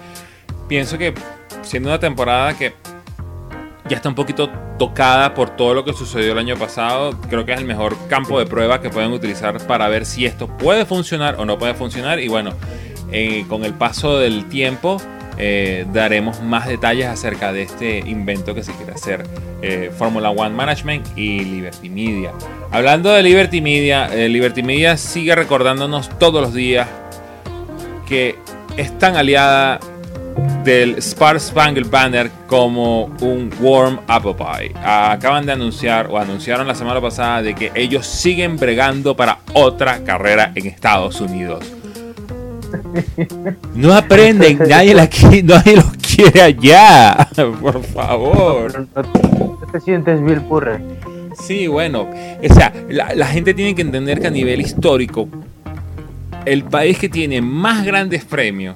[0.67, 1.13] pienso que
[1.61, 2.73] siendo una temporada que
[3.89, 7.53] ya está un poquito tocada por todo lo que sucedió el año pasado, creo que
[7.53, 11.35] es el mejor campo de prueba que pueden utilizar para ver si esto puede funcionar
[11.39, 12.19] o no puede funcionar.
[12.19, 12.53] Y bueno,
[13.49, 14.97] con el paso del tiempo
[15.41, 19.23] eh, daremos más detalles acerca de este invento que se quiere hacer
[19.61, 22.33] eh, Formula One Management y Liberty Media.
[22.71, 26.89] Hablando de Liberty Media, eh, Liberty Media sigue recordándonos todos los días
[28.05, 28.35] que
[28.75, 29.79] es tan aliada
[30.63, 34.73] del Spark Spangled Banner como un Warm Apple Pie.
[34.83, 40.03] Acaban de anunciar o anunciaron la semana pasada de que ellos siguen bregando para otra
[40.03, 41.65] carrera en Estados Unidos.
[43.73, 45.09] No aprenden, nadie, la
[45.43, 47.27] nadie los quiere allá.
[47.61, 48.87] Por favor.
[48.95, 50.79] ¿No te sientes Bill Purre?
[51.41, 52.09] Sí, bueno.
[52.11, 55.27] O sea, la, gente tiene que entender que a nivel histórico,
[56.45, 58.75] el país que tiene más grandes premios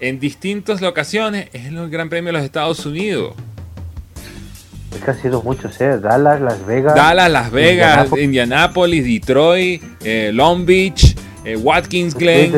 [0.00, 3.34] en distintas locaciones es el Gran Premio de los Estados Unidos.
[4.94, 5.98] Es que han sido muchos, ¿eh?
[5.98, 6.94] Dallas, Las Vegas.
[6.94, 12.52] Dallas, Las Vegas, Indianápolis, Detroit, eh, Long Beach, eh, Watkins Glen.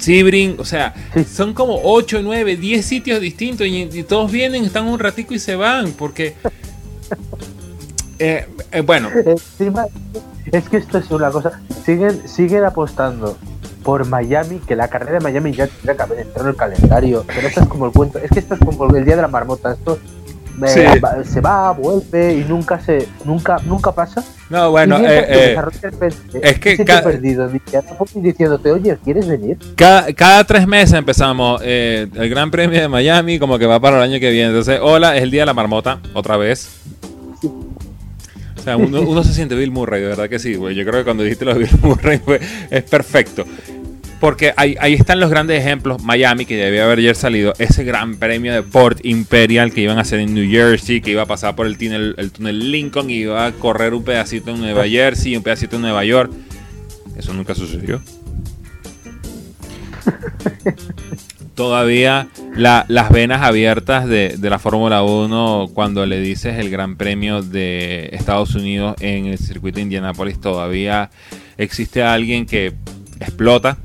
[0.00, 0.94] Sebring, o sea,
[1.30, 5.56] son como 8, 9, 10 sitios distintos y, todos vienen, están un ratico y se
[5.56, 6.34] van, porque...
[8.22, 9.08] Eh, eh, bueno.
[10.52, 13.38] es que esto es una cosa, siguen, siguen apostando
[13.82, 17.24] por Miami, que la carrera de Miami ya tendría que haber entrado en el calendario,
[17.26, 19.28] pero esto es como el cuento, es que esto es como el día de la
[19.28, 19.98] marmota, esto
[20.66, 24.22] se va, vuelve y nunca se nunca nunca pasa.
[24.48, 25.56] No, bueno, eh, eh,
[26.42, 27.48] es que cada, perdido
[28.14, 29.56] diciéndote, oye, ¿quieres venir?
[29.76, 33.98] Cada, cada tres meses empezamos eh, el Gran Premio de Miami, como que va para
[33.98, 34.48] el año que viene.
[34.48, 36.68] Entonces, hola, es el día de la marmota, otra vez.
[38.60, 40.74] O sea, uno, se siente Bill Murray, de verdad que sí, güey.
[40.74, 42.20] Yo creo que cuando dijiste lo de Bill Murray,
[42.70, 43.46] es perfecto.
[44.20, 46.02] Porque ahí, están los grandes ejemplos.
[46.02, 47.54] Miami, que debía haber ayer salido.
[47.58, 51.22] Ese gran premio de Port Imperial que iban a hacer en New Jersey, que iba
[51.22, 54.60] a pasar por el túnel, el túnel Lincoln y iba a correr un pedacito en
[54.60, 56.30] Nueva Jersey y un pedacito en Nueva York.
[57.16, 58.02] Eso nunca sucedió.
[61.60, 67.42] Todavía las venas abiertas de, de la Fórmula 1 cuando le dices el Gran Premio
[67.42, 71.10] de Estados Unidos en el circuito de Indianapolis, todavía
[71.58, 72.72] existe alguien que
[73.20, 73.76] explota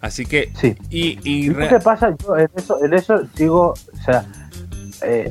[0.00, 0.50] Así que.
[0.58, 0.74] Sí.
[0.88, 2.14] Y, y ¿Qué pasa?
[2.22, 4.24] Yo en eso, en eso digo, o sea,
[5.02, 5.28] eh,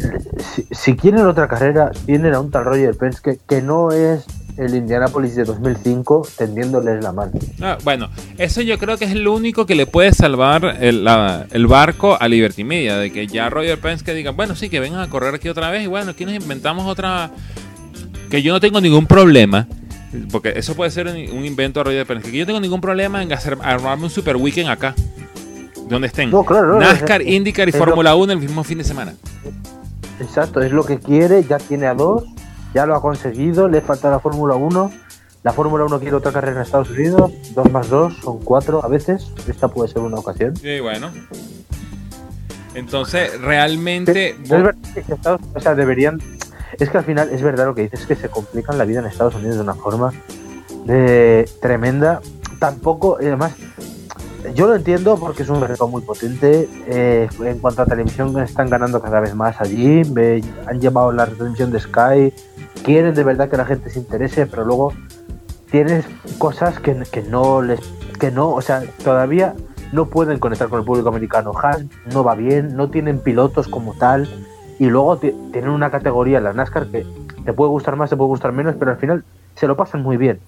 [0.69, 5.35] si, quieren otra carrera, tienen a un tal Roger Penske que no es el Indianapolis
[5.35, 7.31] de 2005 tendiéndoles la mano.
[7.61, 11.07] Ah, bueno, eso yo creo que es lo único que le puede salvar el,
[11.51, 15.01] el, barco a Liberty Media, de que ya Roger Penske diga, bueno, sí, que vengan
[15.01, 17.31] a correr aquí otra vez y bueno, aquí nos inventamos otra...
[18.29, 19.67] Que yo no tengo ningún problema
[20.31, 22.31] porque eso puede ser un invento de Roger Penske.
[22.31, 24.93] Que yo tengo ningún problema en hacer, armarme un super weekend acá.
[25.89, 26.31] Donde estén.
[26.31, 29.13] NASCAR, IndyCar y Fórmula 1 el mismo fin de semana.
[30.19, 31.43] Exacto, es lo que quiere.
[31.43, 32.23] Ya tiene a dos.
[32.73, 33.67] Ya lo ha conseguido.
[33.67, 34.91] Le falta la Fórmula 1.
[35.43, 37.31] La Fórmula 1 quiere otra carrera en Estados Unidos.
[37.53, 39.31] Dos más dos son cuatro a veces.
[39.47, 40.55] Esta puede ser una ocasión.
[40.55, 41.11] Sí, bueno.
[42.73, 44.31] Entonces, realmente.
[44.31, 46.19] es verdad que o sea, deberían
[46.79, 48.99] es que al final es verdad lo que dices, es que se complican la vida
[48.99, 50.11] en Estados Unidos de una forma
[50.85, 52.21] de tremenda.
[52.59, 53.53] Tampoco, además,
[54.55, 56.67] yo lo entiendo porque es un mercado muy potente.
[56.87, 60.01] Eh, en cuanto a televisión, están ganando cada vez más allí.
[60.65, 62.33] han llevado la retención de Sky.
[62.83, 64.93] Quieren de verdad que la gente se interese, pero luego
[65.71, 66.05] tienes
[66.37, 67.79] cosas que, que no les.
[68.19, 69.55] que no, o sea, todavía
[69.91, 71.51] no pueden conectar con el público americano.
[71.61, 74.27] Haas no va bien, no tienen pilotos como tal
[74.79, 77.05] y luego tienen una categoría en la NASCAR que
[77.45, 79.23] te puede gustar más, te puede gustar menos, pero al final
[79.55, 80.39] se lo pasan muy bien.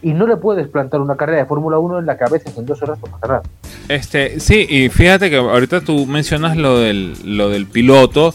[0.00, 2.56] Y no le puedes plantar una carrera de Fórmula 1 en la que a veces
[2.56, 3.42] en dos horas no pasa.
[3.88, 8.34] Este, sí, y fíjate que ahorita tú mencionas lo del, lo del piloto.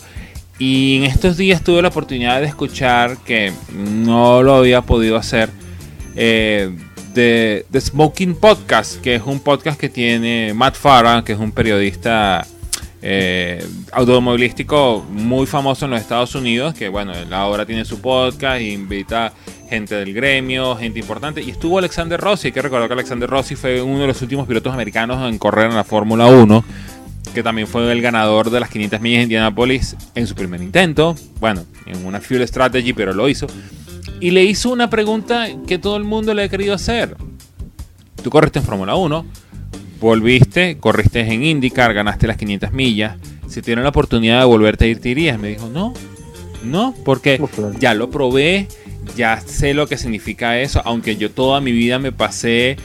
[0.60, 5.50] Y en estos días tuve la oportunidad de escuchar que no lo había podido hacer.
[6.16, 6.76] Eh,
[7.14, 12.46] de, Smoking Podcast, que es un podcast que tiene Matt Farah, que es un periodista
[13.02, 18.72] eh, automovilístico muy famoso en los Estados Unidos, que bueno, ahora tiene su podcast e
[18.72, 19.34] invita
[19.70, 21.42] gente del gremio, gente importante.
[21.42, 24.48] Y estuvo Alexander Rossi, hay que recordar que Alexander Rossi fue uno de los últimos
[24.48, 26.64] pilotos americanos en correr en la Fórmula 1,
[27.34, 31.16] que también fue el ganador de las 500 millas de Indianapolis en su primer intento,
[31.40, 33.48] bueno, en una Fuel Strategy, pero lo hizo.
[34.20, 37.18] Y le hizo una pregunta que todo el mundo le ha querido hacer.
[38.22, 39.26] Tú corriste en Fórmula 1,
[40.00, 43.18] volviste, corriste en IndyCar, ganaste las 500 millas.
[43.48, 45.38] Si tienes la oportunidad de volverte a ir, ¿te irías?
[45.40, 45.94] Me dijo, no,
[46.64, 47.42] no, porque
[47.80, 48.68] ya lo probé,
[49.16, 52.78] ya sé lo que significa eso, aunque yo toda mi vida me pasé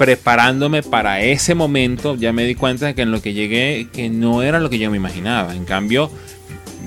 [0.00, 4.08] preparándome para ese momento, ya me di cuenta de que en lo que llegué, que
[4.08, 5.54] no era lo que yo me imaginaba.
[5.54, 6.10] En cambio,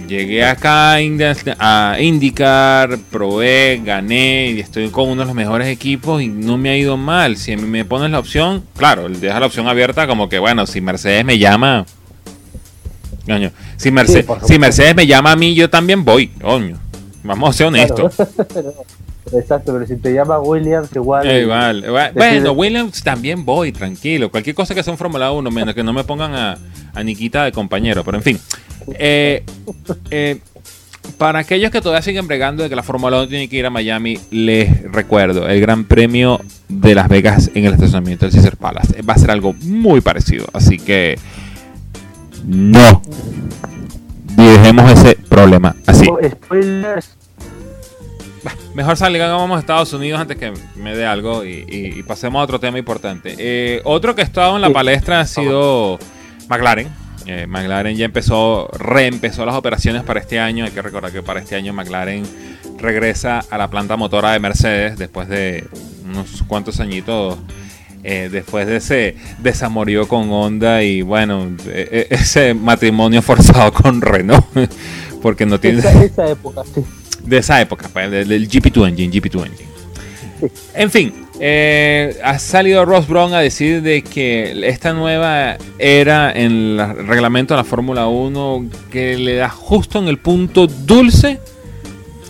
[0.07, 6.27] Llegué acá a IndyCar, probé, gané y estoy con uno de los mejores equipos y
[6.27, 7.37] no me ha ido mal.
[7.37, 11.23] Si me pones la opción, claro, deja la opción abierta como que, bueno, si Mercedes
[11.23, 11.85] me llama...
[13.27, 16.79] Coño, si, Mercedes, si Mercedes me llama a mí, yo también voy, coño.
[17.23, 18.15] Vamos a ser honestos.
[19.31, 21.25] Exacto, pero si te llama Williams, igual.
[21.31, 21.85] igual.
[22.13, 24.29] Bueno, Williams también voy, tranquilo.
[24.29, 26.57] Cualquier cosa que sea un Fórmula 1, menos que no me pongan a,
[26.93, 28.03] a Nikita de compañero.
[28.03, 28.39] Pero en fin,
[28.99, 29.43] eh,
[30.11, 30.39] eh,
[31.17, 33.69] para aquellos que todavía siguen bregando de que la Fórmula 1 tiene que ir a
[33.69, 39.01] Miami, les recuerdo, el Gran Premio de Las Vegas en el estacionamiento del Caesar Palace
[39.01, 40.47] va a ser algo muy parecido.
[40.53, 41.17] Así que
[42.45, 43.01] no
[44.35, 46.07] dejemos ese problema así.
[48.73, 52.77] Mejor salgamos a Estados Unidos antes que me dé algo y, pasemos a otro tema
[52.77, 53.35] importante.
[53.37, 55.99] Eh, otro que ha estado en la palestra ha sido
[56.49, 60.65] McLaren eh, McLaren ya empezó, reempezó las operaciones para este año.
[60.65, 62.23] Hay que recordar que para este año McLaren
[62.77, 65.65] regresa a la planta motora de Mercedes después de
[66.05, 67.37] unos cuantos añitos.
[68.05, 74.01] Eh, después de ese desamorío con Honda y bueno, e, e, ese matrimonio forzado con
[74.01, 74.45] Renault.
[75.21, 75.81] porque no tiene.
[75.81, 76.83] De esa época, sí.
[77.23, 79.69] De esa época, pues, del, GP2 Engine, GP2 Engine.
[80.73, 86.79] En fin, Eh, ha salido Ross Brown a decir de que esta nueva era en
[86.79, 91.39] el reglamento de la Fórmula 1 que le da justo en el punto dulce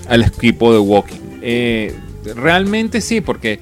[0.08, 1.20] al equipo de Walking.
[1.42, 1.94] Eh,
[2.36, 3.60] realmente sí, porque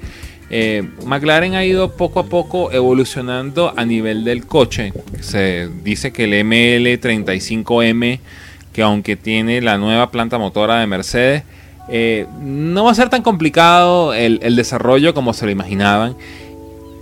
[0.48, 4.92] eh, McLaren ha ido poco a poco evolucionando a nivel del coche.
[5.20, 8.20] Se dice que el ML35M,
[8.72, 11.44] que aunque tiene la nueva planta motora de Mercedes,
[11.88, 16.16] eh, no va a ser tan complicado el, desarrollo como se lo imaginaban.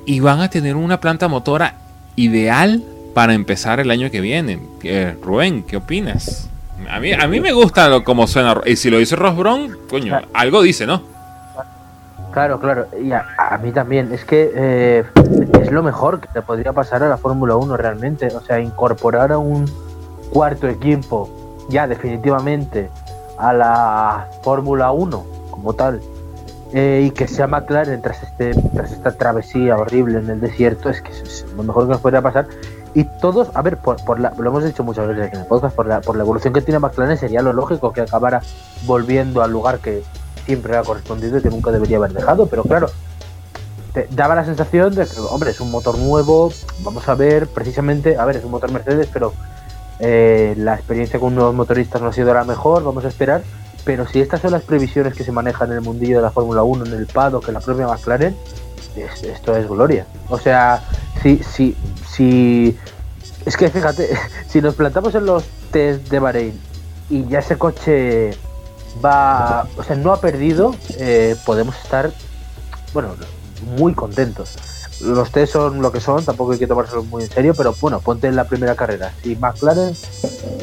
[0.07, 1.77] Y van a tener una planta motora
[2.17, 2.83] ideal
[3.15, 4.59] para empezar el año que viene.
[4.83, 6.49] Eh, Rubén, ¿qué opinas?
[6.91, 8.61] A mí, a mí me gusta lo, como suena.
[8.65, 11.03] Y si lo dice Ross Brown, coño, algo dice, ¿no?
[12.33, 12.87] Claro, claro.
[13.01, 13.25] Y a,
[13.63, 14.13] mí también.
[14.13, 15.05] Es que eh,
[15.61, 18.29] es lo mejor que te podría pasar a la Fórmula 1 realmente.
[18.29, 19.71] O sea, incorporar a un
[20.31, 21.40] cuarto equipo
[21.71, 22.91] ya definitivamente
[23.39, 26.01] a la Fórmula 1 como tal
[26.73, 31.01] eh, y que sea McLaren tras, este, tras esta travesía horrible en el desierto es
[31.01, 32.47] que es lo mejor que nos podría pasar.
[32.93, 35.87] Y todos, a ver, por, la, lo hemos dicho muchas veces en el podcast, por
[35.87, 38.43] la, por la evolución que tiene McLaren sería lo lógico que acabara
[38.85, 40.03] volviendo al lugar que
[40.45, 42.89] siempre ha correspondido y que nunca debería haber dejado, pero claro,
[43.93, 46.53] te daba la sensación de que, hombre, es un motor nuevo,
[46.83, 49.33] vamos a ver precisamente, a ver, es un motor Mercedes, pero
[50.01, 53.43] eh, la experiencia con nuevos motoristas no ha sido la mejor, vamos a esperar.
[53.85, 56.63] Pero si estas son las previsiones que se manejan en el mundillo de la Fórmula
[56.63, 58.37] 1, en el paddock, en la propia McLaren,
[58.97, 60.07] esto es gloria.
[60.29, 60.83] O sea,
[61.23, 61.77] si, si,
[62.09, 62.77] si.
[63.47, 64.11] Es que fíjate,
[64.49, 66.61] si nos plantamos en los test de Bahrein
[67.09, 68.31] y ya ese coche
[69.03, 69.67] va.
[69.77, 72.11] O sea, no ha perdido, eh, podemos estar,
[72.93, 73.15] bueno,
[73.79, 77.55] muy contentos los test son lo que son, tampoco hay que tomárselo muy en serio,
[77.57, 79.13] pero bueno, ponte en la primera carrera.
[79.23, 79.95] Si McLaren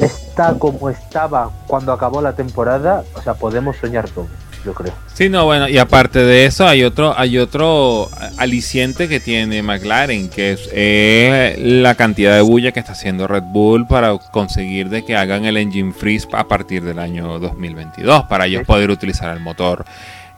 [0.00, 4.28] está como estaba cuando acabó la temporada, o sea, podemos soñar todo,
[4.64, 4.92] yo creo.
[5.12, 10.28] Sí, no, bueno, y aparte de eso hay otro, hay otro aliciente que tiene McLaren,
[10.28, 15.16] que es la cantidad de bulla que está haciendo Red Bull para conseguir de que
[15.16, 19.84] hagan el engine freeze a partir del año 2022, para ellos poder utilizar el motor.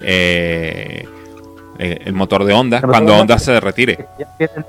[0.00, 1.06] Eh,
[1.82, 4.06] eh, el motor de Honda cuando Honda se retire.
[4.18, 4.66] Ya tienen,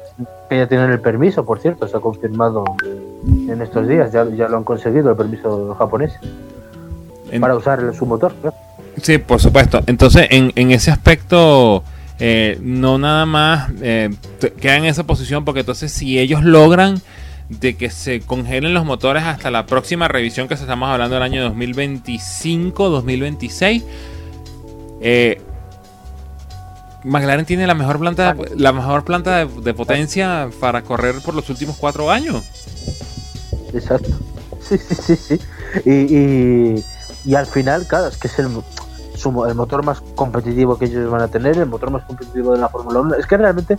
[0.49, 2.63] ya tienen el permiso, por cierto, se ha confirmado
[3.27, 6.13] en estos días, ya, ya lo han conseguido el permiso japonés
[7.39, 8.33] para usar su motor.
[9.01, 9.81] Sí, por supuesto.
[9.87, 11.83] Entonces, en, en ese aspecto,
[12.19, 14.09] eh, no nada más eh,
[14.61, 17.01] queda en esa posición, porque entonces si ellos logran
[17.49, 21.43] de que se congelen los motores hasta la próxima revisión que estamos hablando del año
[21.43, 23.83] 2025, 2026,
[25.01, 25.41] eh,
[27.03, 31.77] McLaren tiene la mejor planta, la mejor planta de, potencia para correr por los últimos
[31.77, 32.43] cuatro años.
[33.73, 34.09] Exacto.
[34.61, 35.39] Sí, sí, sí, sí.
[35.85, 36.83] Y,
[37.25, 41.21] y, al final, claro, es que es el, el motor más competitivo que ellos van
[41.21, 43.15] a tener, el motor más competitivo de la Fórmula 1.
[43.15, 43.77] Es que realmente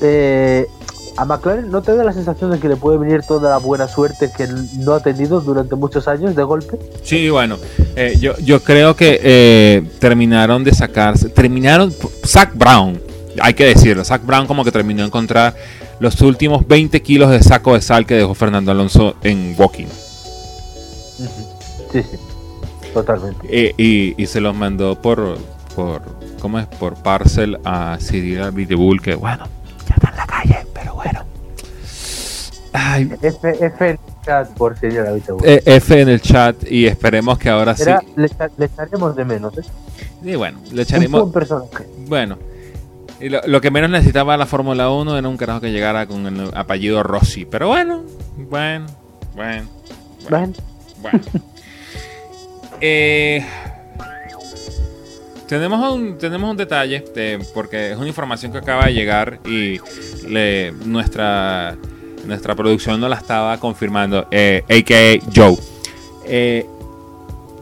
[0.00, 0.68] eh,
[1.16, 3.86] a McLaren no te da la sensación de que le puede venir toda la buena
[3.86, 4.48] suerte que
[4.78, 6.78] no ha tenido durante muchos años de golpe.
[7.02, 7.58] Sí, bueno,
[7.94, 11.92] eh, yo, yo creo que eh, terminaron de sacarse, terminaron,
[12.26, 13.00] Zach Brown,
[13.40, 15.54] hay que decirlo, Zach Brown como que terminó de encontrar
[16.00, 19.86] los últimos 20 kilos de saco de sal que dejó Fernando Alonso en Walking.
[21.92, 22.18] Sí, sí,
[22.92, 23.46] totalmente.
[23.48, 25.38] Eh, y, y, se los mandó por,
[25.76, 26.02] por,
[26.40, 26.66] ¿cómo es?
[26.66, 29.53] Por parcel a Cyril Abiteboul, que bueno
[29.88, 31.24] ya está en la calle, pero bueno.
[33.22, 35.04] F, F, en el chat por si ya
[35.44, 37.90] eh, F en el chat y esperemos que ahora sí.
[38.16, 38.26] Le,
[38.64, 39.62] echaremos de menos, ¿eh?
[40.22, 41.22] Y bueno, le echaremos.
[41.22, 41.86] Un personaje.
[42.08, 42.36] Bueno.
[43.20, 46.50] Y lo, que menos necesitaba la Fórmula 1 era un carajo que llegara con el
[46.54, 47.44] apellido Rossi.
[47.44, 48.02] Pero bueno,
[48.36, 48.86] bueno,
[49.34, 49.68] bueno.
[50.28, 50.52] Bueno.
[51.00, 51.20] bueno.
[52.80, 53.46] eh,
[55.46, 57.04] tenemos un, tenemos un detalle,
[57.52, 59.78] porque es una información que acaba de llegar y
[60.84, 61.76] nuestra,
[62.26, 64.32] nuestra producción no la estaba confirmando, a.k.a.
[64.32, 65.56] Eh, Joe.
[66.26, 66.66] Eh,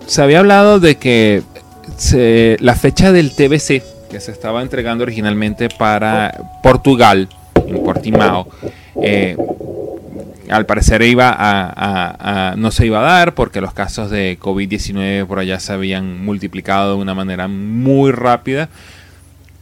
[0.07, 1.43] se había hablado de que
[2.61, 7.29] la fecha del TBC, que se estaba entregando originalmente para Portugal,
[7.67, 8.49] en Portimao,
[9.01, 9.37] eh,
[10.53, 15.39] al parecer iba a, no se iba a dar porque los casos de COVID-19 por
[15.39, 18.69] allá se habían multiplicado de una manera muy rápida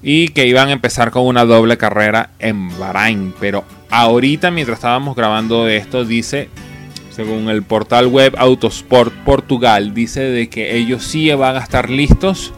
[0.03, 3.34] y que iban a empezar con una doble carrera en Bahrain.
[3.38, 6.49] Pero ahorita mientras estábamos grabando esto dice,
[7.11, 12.53] según el portal web Autosport Portugal, dice de que ellos sí van a estar listos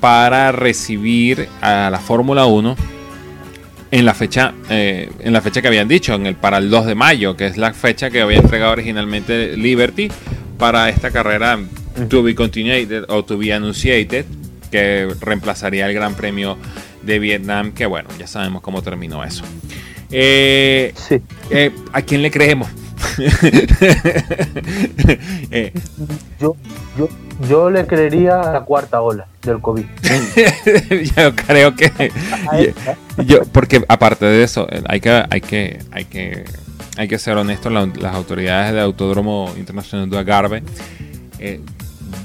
[0.00, 2.76] para recibir a la Fórmula 1
[3.94, 6.86] en la fecha eh, en la fecha que habían dicho en el para el 2
[6.86, 10.08] de mayo que es la fecha que había entregado originalmente Liberty
[10.58, 11.60] para esta carrera
[12.08, 14.26] to be continued o to be annunciated
[14.72, 16.58] que reemplazaría el Gran Premio
[17.02, 19.44] de Vietnam, que bueno, ya sabemos cómo terminó eso.
[20.10, 21.20] Eh, sí.
[21.50, 22.68] Eh, ¿A quién le creemos?
[25.50, 25.72] Eh.
[26.40, 26.56] yo,
[26.98, 27.08] yo,
[27.48, 29.84] yo le creería a la cuarta ola del COVID.
[31.16, 32.12] yo creo que.
[33.24, 36.44] Yo, porque aparte de eso, hay que, hay que, hay que,
[36.96, 40.62] hay que ser honestos, las autoridades del Autódromo Internacional de Agarve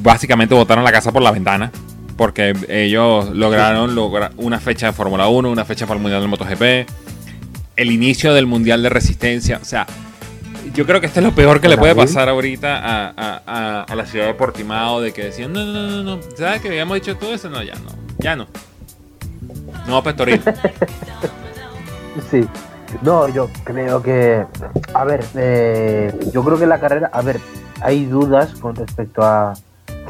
[0.02, 1.72] básicamente botaron la casa por la ventana
[2.20, 6.30] porque ellos lograron lograr una fecha de Fórmula 1, una fecha para el Mundial del
[6.30, 6.86] MotoGP,
[7.78, 9.58] el inicio del Mundial de Resistencia.
[9.62, 9.88] O sea,
[10.74, 14.28] yo creo que esto es lo peor que le puede pasar ahorita a, la ciudad
[14.28, 17.50] de Portimao, de que decían, no, no, no, no, ¿sabes que habíamos dicho todo eso?
[17.50, 18.48] No, ya no, ya no.
[19.88, 20.42] No, Pestoril.
[22.32, 22.48] sí.
[23.02, 24.46] No, yo creo que,
[24.94, 27.40] a ver, eh, yo creo que la carrera, a ver,
[27.82, 29.54] hay dudas con respecto a,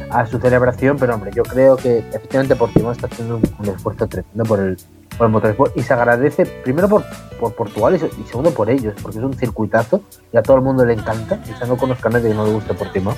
[0.10, 4.43] a su celebración, pero hombre, yo creo que efectivamente Portimao está haciendo un, esfuerzo tremendo
[4.45, 4.78] por el,
[5.20, 7.03] por el motorsport y se agradece primero por,
[7.39, 10.01] por Portugal y, segundo por ellos, porque es un circuitazo
[10.32, 12.53] y a todo el mundo le encanta, ya no conozco a nadie que no le
[12.53, 13.13] guste Portimao.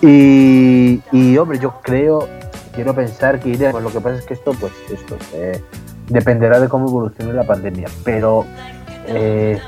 [0.00, 2.26] Y, y hombre, yo creo,
[2.74, 5.62] quiero pensar que iremos, lo que pasa es que esto, pues esto eh,
[6.08, 8.46] dependerá de cómo evolucione la pandemia, pero
[9.06, 9.60] eh,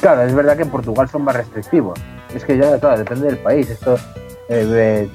[0.00, 1.98] claro, es verdad que en Portugal son más restrictivos.
[2.32, 3.68] Es que ya, claro, depende del país.
[3.68, 3.96] Esto
[4.48, 5.08] eh,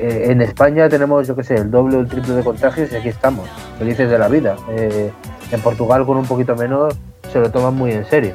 [0.00, 2.96] eh, en España tenemos, yo qué sé, el doble o el triple de contagios y
[2.96, 4.56] aquí estamos, felices de la vida.
[4.70, 5.10] Eh,
[5.50, 6.94] en Portugal con un poquito menos
[7.32, 8.32] se lo toman muy en serio.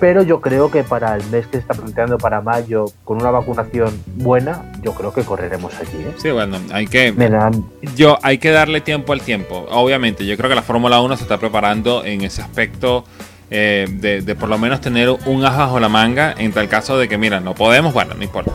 [0.00, 3.30] Pero yo creo que para el mes que se está planteando para mayo, con una
[3.30, 6.02] vacunación buena, yo creo que correremos allí.
[6.02, 6.14] ¿eh?
[6.16, 7.14] Sí, bueno, hay que,
[7.94, 9.66] yo, hay que darle tiempo al tiempo.
[9.70, 13.04] Obviamente, yo creo que la Fórmula 1 se está preparando en ese aspecto
[13.50, 13.86] eh,
[14.24, 17.18] de, por lo menos tener un as bajo la manga en tal caso de que,
[17.18, 18.52] mira, no podemos, bueno, no importa.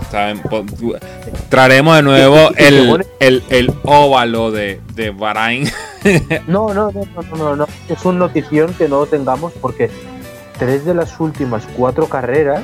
[1.49, 5.69] Traeremos de nuevo el, el, óvalo de, de Bahrain.
[6.47, 7.67] no, no, no, no, no, no.
[7.87, 9.89] Es una notición que no tengamos porque
[10.57, 12.63] tres de las últimas cuatro carreras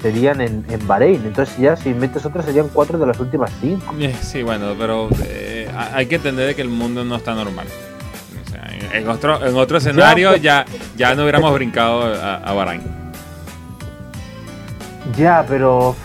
[0.00, 1.22] serían en, en Bahrein.
[1.26, 3.94] Entonces ya si metes otras serían cuatro de las últimas cinco.
[4.00, 7.66] Eh, sí, bueno, pero eh, hay que entender que el mundo no está normal
[8.92, 10.64] en otro, en otro escenario ya,
[10.96, 12.82] ya, no hubiéramos brincado a, a Bahrain.
[15.16, 15.96] Ya, pero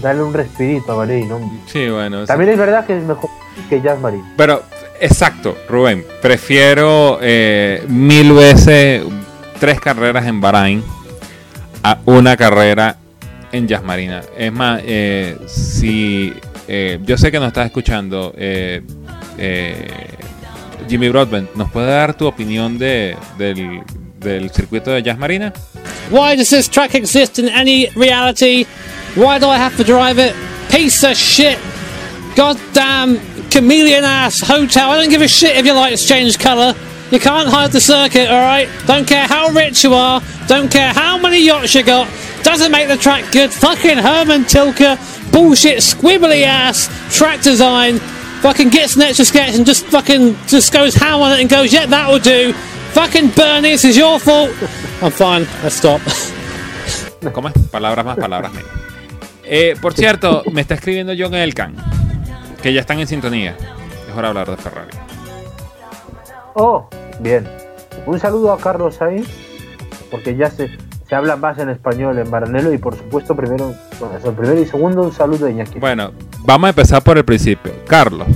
[0.00, 1.62] darle un respirito a Bahrein, ¿no?
[1.66, 2.24] Sí, bueno.
[2.26, 3.30] También es verdad que es mejor
[3.68, 4.24] que Jazz Marine.
[4.36, 4.62] Pero,
[5.00, 6.04] exacto, Rubén.
[6.22, 9.02] Prefiero eh, mil veces
[9.58, 10.82] tres carreras en Bahrain
[11.82, 12.96] a una carrera
[13.52, 14.22] en Jazz Marina.
[14.36, 16.34] Es más, eh, si
[16.68, 18.82] eh, yo sé que nos estás escuchando, eh,
[20.88, 23.82] Jimmy Broadbent, ¿nos puede dar tu opinión de, del,
[24.18, 25.52] del circuito de Jazz Marina?
[26.10, 28.66] Why does this track exist in any reality?
[29.16, 30.34] Why do I have to drive it?
[30.70, 31.58] Piece of shit!
[32.36, 33.18] Goddamn
[33.50, 34.90] chameleon ass hotel.
[34.90, 36.74] I don't give a shit if your lights change colour.
[37.10, 38.68] You can't hide the circuit, alright?
[38.86, 40.20] Don't care how rich you are.
[40.48, 42.08] Don't care how many yachts you got.
[42.42, 43.52] Doesn't make the track good.
[43.52, 44.96] Fucking Herman Tilke.
[45.32, 48.00] Bullshit squibbly ass track design.
[48.40, 51.72] Fucking gets an extra sketch and just fucking just goes ham on it and goes,
[51.72, 52.52] yeah, that will do.
[52.92, 54.50] Fucking Bernie, this is your fault.
[55.02, 56.00] I'm fine, let's stop.
[57.32, 57.54] ¿Cómo es?
[57.70, 58.70] Palabras más, palabras menos.
[59.44, 61.74] Eh, por cierto, me está escribiendo John Elkan,
[62.62, 63.56] que ya están en sintonía.
[64.08, 64.90] Es hora de hablar de Ferrari.
[66.54, 66.88] Oh,
[67.20, 67.48] bien.
[68.06, 69.24] Un saludo a Carlos ahí,
[70.10, 70.70] porque ya se,
[71.08, 75.02] se habla más en español en Maranelo y por supuesto primero, bueno, primero y segundo
[75.02, 75.78] un saludo a Iñaki.
[75.78, 77.72] Bueno, vamos a empezar por el principio.
[77.86, 78.26] Carlos,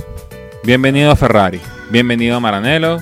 [0.63, 1.59] bienvenido a Ferrari,
[1.89, 2.99] bienvenido a Maranelo,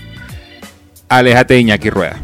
[1.08, 2.18] aléjate de Iñaki Rueda.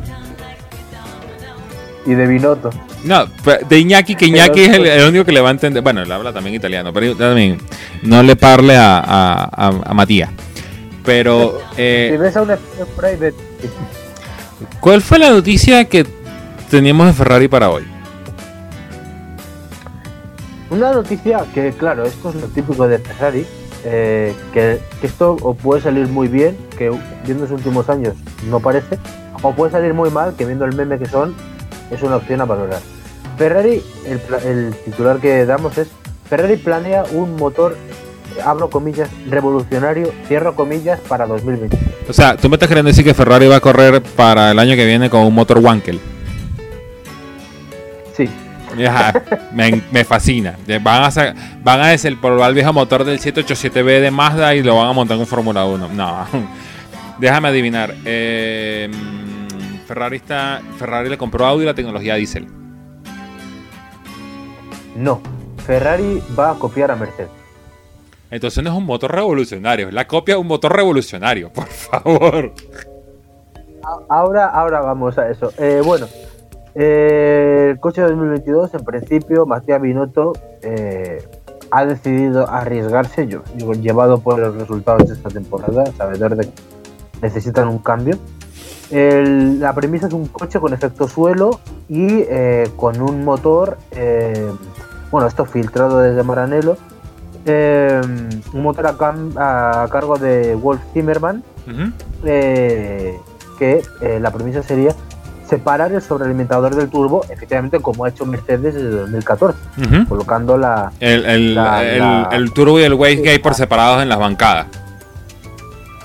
[2.08, 2.70] Y de Binotto.
[3.04, 3.26] No,
[3.68, 5.84] de Iñaki, que Iñaki es el, único que le va a entender.
[5.84, 7.60] Bueno, él habla también italiano, pero también
[8.02, 10.30] no le parle a, a, Matías.
[11.04, 11.60] Pero.
[11.78, 12.58] Eh, si ves a una
[12.96, 13.36] private.
[14.80, 16.06] ¿Cuál fue la noticia que
[16.70, 17.84] teníamos de Ferrari para hoy?
[20.70, 23.46] Una noticia que, claro, esto es lo típico de Ferrari,
[23.86, 26.92] eh, que, esto o puede salir muy bien, que
[27.24, 28.16] viendo los últimos años
[28.50, 28.98] no parece,
[29.42, 31.36] o puede salir muy mal, que viendo el meme que son,
[31.92, 32.80] es una opción a valorar.
[33.38, 35.88] Ferrari, el, el titular que damos es,
[36.28, 37.78] Ferrari planea un motor,
[38.44, 41.78] abro comillas, revolucionario, cierro comillas, para 2020.
[42.10, 44.76] O sea, tú me estás queriendo decir que Ferrari va a correr para el año
[44.76, 46.00] que viene con un motor Wankel.
[49.54, 50.56] Me, fascina.
[50.82, 54.90] Van a, van a desempolvar el viejo motor del 787B de Mazda y lo van
[54.90, 55.90] a montar en Fórmula 1.
[55.90, 56.26] No,
[57.20, 57.96] déjame adivinar.
[58.06, 58.90] Eh,
[59.88, 62.48] Ferrari, está, Ferrari le compró Audi la tecnología diésel.
[64.96, 65.22] No,
[65.66, 67.30] Ferrari va a copiar a Mercedes.
[68.32, 72.54] Entonces no es un motor revolucionario, es la copia de un motor revolucionario, por favor.
[74.10, 75.54] ahora, ahora vamos a eso.
[75.58, 76.08] Eh, bueno,
[76.76, 81.26] eh, el coche de 2022, en principio, Matías Binotto eh,
[81.72, 83.44] ha decidido arriesgarse, yo,
[83.82, 86.54] llevado por los resultados de esta temporada, sabedor de que
[87.22, 88.18] necesitan un cambio.
[88.92, 92.26] la premisa es un coche con efecto suelo y
[92.76, 93.78] con un motor,
[95.12, 96.78] bueno, esto filtrado desde Maranello,
[97.48, 101.42] un motor a, cargo de Wolf Zimmerman,
[102.24, 103.82] que
[104.20, 104.94] la premisa sería
[105.48, 109.60] separar el sobrealimentador del turbo, efectivamente como ha hecho Mercedes desde 2014,
[110.08, 114.68] colocando la el, el, turbo y el wastegate por separados en las bancadas.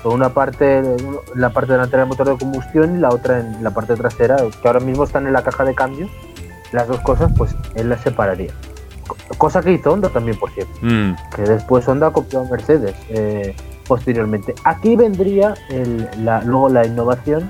[0.03, 0.81] Por una parte
[1.35, 4.67] la parte delantera del motor de combustión y la otra en la parte trasera, que
[4.67, 6.07] ahora mismo están en la caja de cambio,
[6.71, 8.51] las dos cosas, pues él las separaría.
[9.37, 10.73] Cosa que hizo Honda también, por cierto.
[10.81, 11.15] Mm.
[11.35, 13.55] Que después Honda copió a Mercedes eh,
[13.87, 14.55] posteriormente.
[14.63, 15.53] Aquí vendría
[16.19, 17.49] la, luego la innovación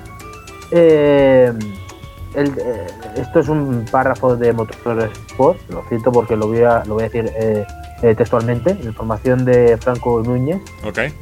[0.72, 1.52] eh,
[2.34, 6.94] eh, esto es un párrafo de Motor Sport, lo cito porque lo voy a, lo
[6.94, 7.64] voy a decir eh,
[8.02, 10.60] eh, textualmente, información de Franco Núñez.
[10.84, 11.12] Okay.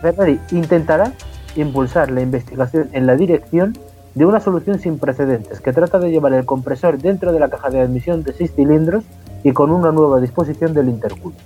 [0.00, 1.12] Ferrari intentará
[1.56, 3.76] impulsar la investigación en la dirección
[4.14, 7.70] de una solución sin precedentes que trata de llevar el compresor dentro de la caja
[7.70, 9.04] de admisión de 6 cilindros
[9.44, 11.38] y con una nueva disposición del intercooler.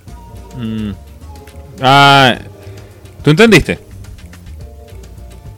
[0.57, 0.91] Mm.
[1.81, 2.35] Ah,
[3.23, 3.86] ¿Tú entendiste?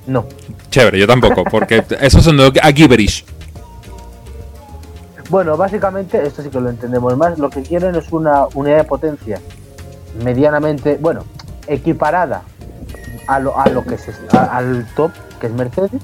[0.10, 0.26] No.
[0.72, 3.24] Chévere, yo tampoco, porque eso son a gibberish.
[5.30, 8.84] Bueno, básicamente, esto sí que lo entendemos más, lo que quieren es una unidad de
[8.86, 9.40] potencia
[10.24, 11.24] medianamente, bueno,
[11.68, 12.42] equiparada
[13.28, 16.02] a lo, a lo que es al top, que es Mercedes,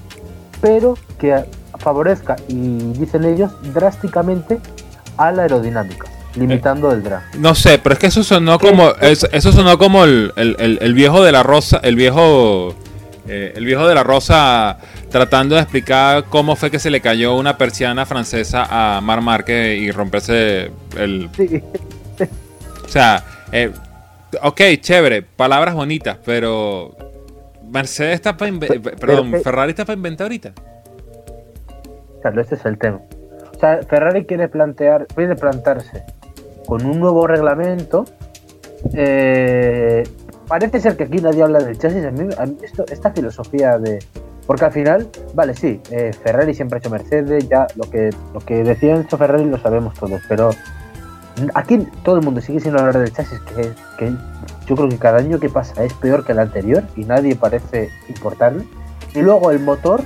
[0.61, 1.43] pero que
[1.79, 4.59] favorezca, y dicen ellos, drásticamente
[5.17, 7.23] a la aerodinámica, limitando el drag.
[7.39, 11.23] No sé, pero es que eso sonó como, eso sonó como el, el, el viejo
[11.23, 12.75] de la rosa, el viejo
[13.27, 14.77] eh, el viejo de la Rosa
[15.09, 19.79] tratando de explicar cómo fue que se le cayó una persiana francesa a Mar Márquez
[19.79, 21.29] y romperse el...
[22.85, 23.71] O sea, eh,
[24.41, 26.95] ok, chévere, palabras bonitas, pero
[27.67, 28.51] Mercedes está para
[28.99, 30.53] perdón, Ferrari está para inventar ahorita.
[32.21, 33.01] Claro, este es el tema.
[33.55, 36.03] O sea, Ferrari quiere plantear, quiere plantarse
[36.67, 38.05] con un nuevo reglamento
[38.93, 40.03] eh,
[40.47, 42.05] parece ser que aquí nadie habla del chasis.
[42.05, 42.27] A mí,
[42.91, 43.99] esta filosofía de.
[44.47, 48.39] Porque al final, vale, sí, eh, Ferrari siempre ha hecho Mercedes, ya lo que, lo
[48.39, 50.51] que decía Enzo Ferrari lo sabemos todos, pero
[51.55, 54.13] aquí todo el mundo sigue sin hablar del chasis, que, que
[54.67, 57.89] yo creo que cada año que pasa es peor que el anterior y nadie parece
[58.07, 58.65] importarle.
[59.15, 60.03] Y luego el motor,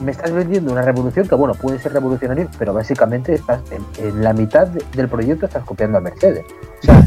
[0.00, 4.32] me estás vendiendo una revolución que, bueno, puede ser revolucionario, pero básicamente estás en, la
[4.32, 6.44] mitad del proyecto estás copiando a Mercedes.
[6.82, 7.04] O sea,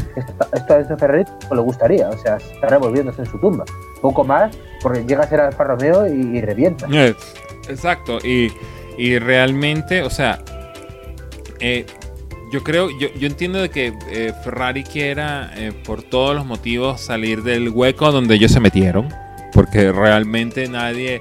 [0.52, 3.64] esto, a Ferrari pues, le gustaría, o sea, está revolviéndose en su tumba.
[4.00, 6.86] Poco más, porque llega a ser Alfa Romeo y, revienta.
[6.90, 7.14] Eh,
[7.68, 8.50] exacto, y,
[9.18, 10.42] realmente, o sea,
[11.60, 11.84] eh,
[12.52, 15.52] yo creo, yo, yo entiendo de que eh, Ferrari quiera,
[15.84, 19.08] por todos los motivos, salir del hueco donde ellos se metieron,
[19.52, 21.20] porque realmente nadie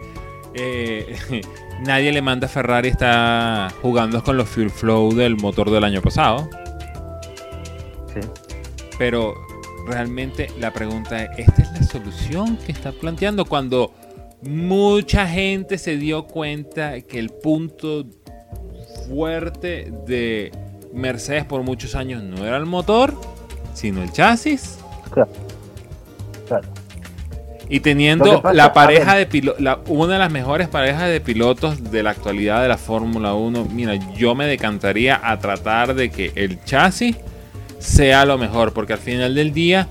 [0.58, 1.16] eh,
[1.86, 6.02] nadie le manda a Ferrari está jugando con los fuel flow del motor del año
[6.02, 6.50] pasado.
[8.98, 9.36] Pero
[9.86, 13.94] realmente la pregunta es, ¿esta es la solución que está planteando cuando
[14.42, 18.06] mucha gente se dio cuenta que el punto
[19.08, 20.52] fuerte de
[20.94, 23.14] Mercedes por muchos años no era el motor,
[23.74, 24.80] sino el chasis?
[25.12, 25.32] Claro.
[26.48, 26.68] Claro.
[27.70, 32.12] Y teniendo la pareja de pilotos, una de las mejores parejas de pilotos de la
[32.12, 37.18] actualidad de la Fórmula 1, mira, yo me decantaría a tratar de que el chasis
[37.80, 39.88] sea lo mejor, porque al final del día,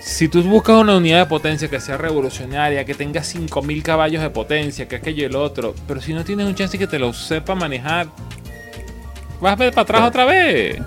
[0.00, 4.28] si tú buscas una unidad de potencia que sea revolucionaria, que tenga 5000 caballos de
[4.28, 7.14] potencia, que aquello y el otro, pero si no tienes un chasis que te lo
[7.14, 8.08] sepa manejar,
[9.40, 10.78] vas a ver para atrás otra vez.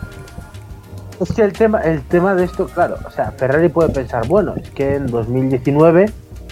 [1.20, 4.54] Es que el tema, el tema de esto, claro, o sea, Ferrari puede pensar, bueno,
[4.56, 6.08] es que en 2019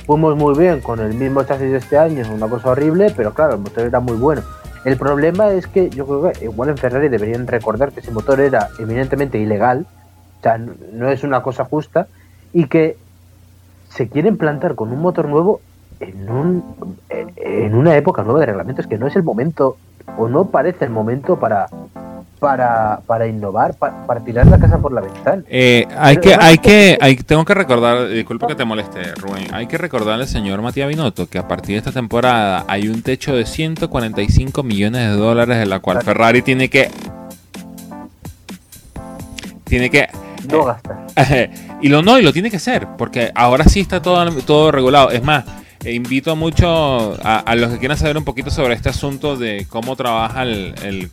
[0.05, 3.33] fuimos muy bien con el mismo chasis de este año, es una cosa horrible, pero
[3.33, 4.41] claro, el motor era muy bueno.
[4.85, 8.39] El problema es que yo creo que igual en Ferrari deberían recordar que ese motor
[8.39, 9.85] era eminentemente ilegal,
[10.39, 12.07] o sea, no es una cosa justa,
[12.53, 12.97] y que
[13.89, 15.59] se quieren plantar con un motor nuevo
[15.99, 19.75] en, un, en una época nueva de reglamentos, que no es el momento,
[20.17, 21.67] o no parece el momento para,
[22.43, 25.43] para, para innovar, para, tirar la casa por la ventana.
[25.47, 29.65] Eh, hay que, hay que, hay, tengo que recordar, disculpa que te moleste, Rubén, hay
[29.65, 33.33] que recordarle al señor Matías Binotto que a partir de esta temporada hay un techo
[33.33, 36.91] de 145 millones de dólares en la cual Ferrari tiene que
[39.63, 40.09] tiene que
[40.51, 41.07] no gastar.
[41.81, 45.11] y lo no, y lo tiene que hacer, porque ahora sí está todo, todo regulado.
[45.11, 45.45] Es más,
[45.83, 49.95] e invito mucho a, los que quieran saber un poquito sobre este asunto de cómo
[49.95, 51.09] trabaja el, el,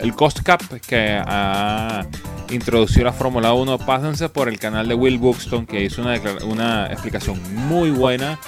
[0.00, 2.04] el, cost cap que ha
[2.50, 3.78] introducido la Fórmula 1.
[3.78, 8.38] Pásense por el canal de Will Buxton que hizo una, una explicación muy buena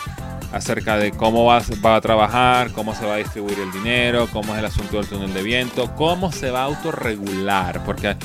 [0.52, 4.54] acerca de cómo va, va, a trabajar, cómo se va a distribuir el dinero, cómo
[4.54, 8.16] es el asunto del túnel de viento, cómo se va a autorregular, porque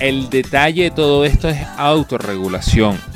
[0.00, 3.09] el detalle de todo esto es autorregulación.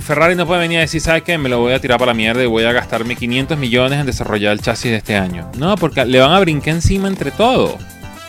[0.00, 1.38] Ferrari no puede venir a decir, ¿sabes qué?
[1.38, 4.06] Me lo voy a tirar para la mierda y voy a gastarme 500 millones en
[4.06, 5.50] desarrollar el chasis de este año.
[5.58, 7.76] No, porque le van a brincar encima entre todo.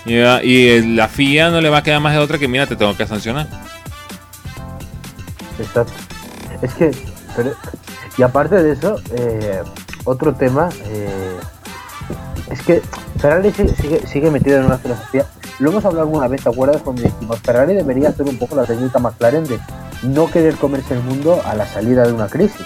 [0.06, 2.96] Y, la FIA no le va a quedar más de otra que, mira, te tengo
[2.96, 3.48] que sancionar.
[5.60, 5.94] Exacto.
[6.62, 6.92] Es que,
[8.18, 9.62] y aparte de eso, eh,
[10.06, 11.38] otro tema, eh,
[12.52, 12.82] es que
[13.20, 15.26] Ferrari sigue, sigue metido en una filosofía
[15.60, 16.82] lo hemos hablado alguna vez, ¿te acuerdas?
[16.84, 19.60] Cuando dijimos Ferrari debería hacer un poco la técnica McLaren de
[20.04, 22.66] no querer comerse el mundo a la salida de una crisis.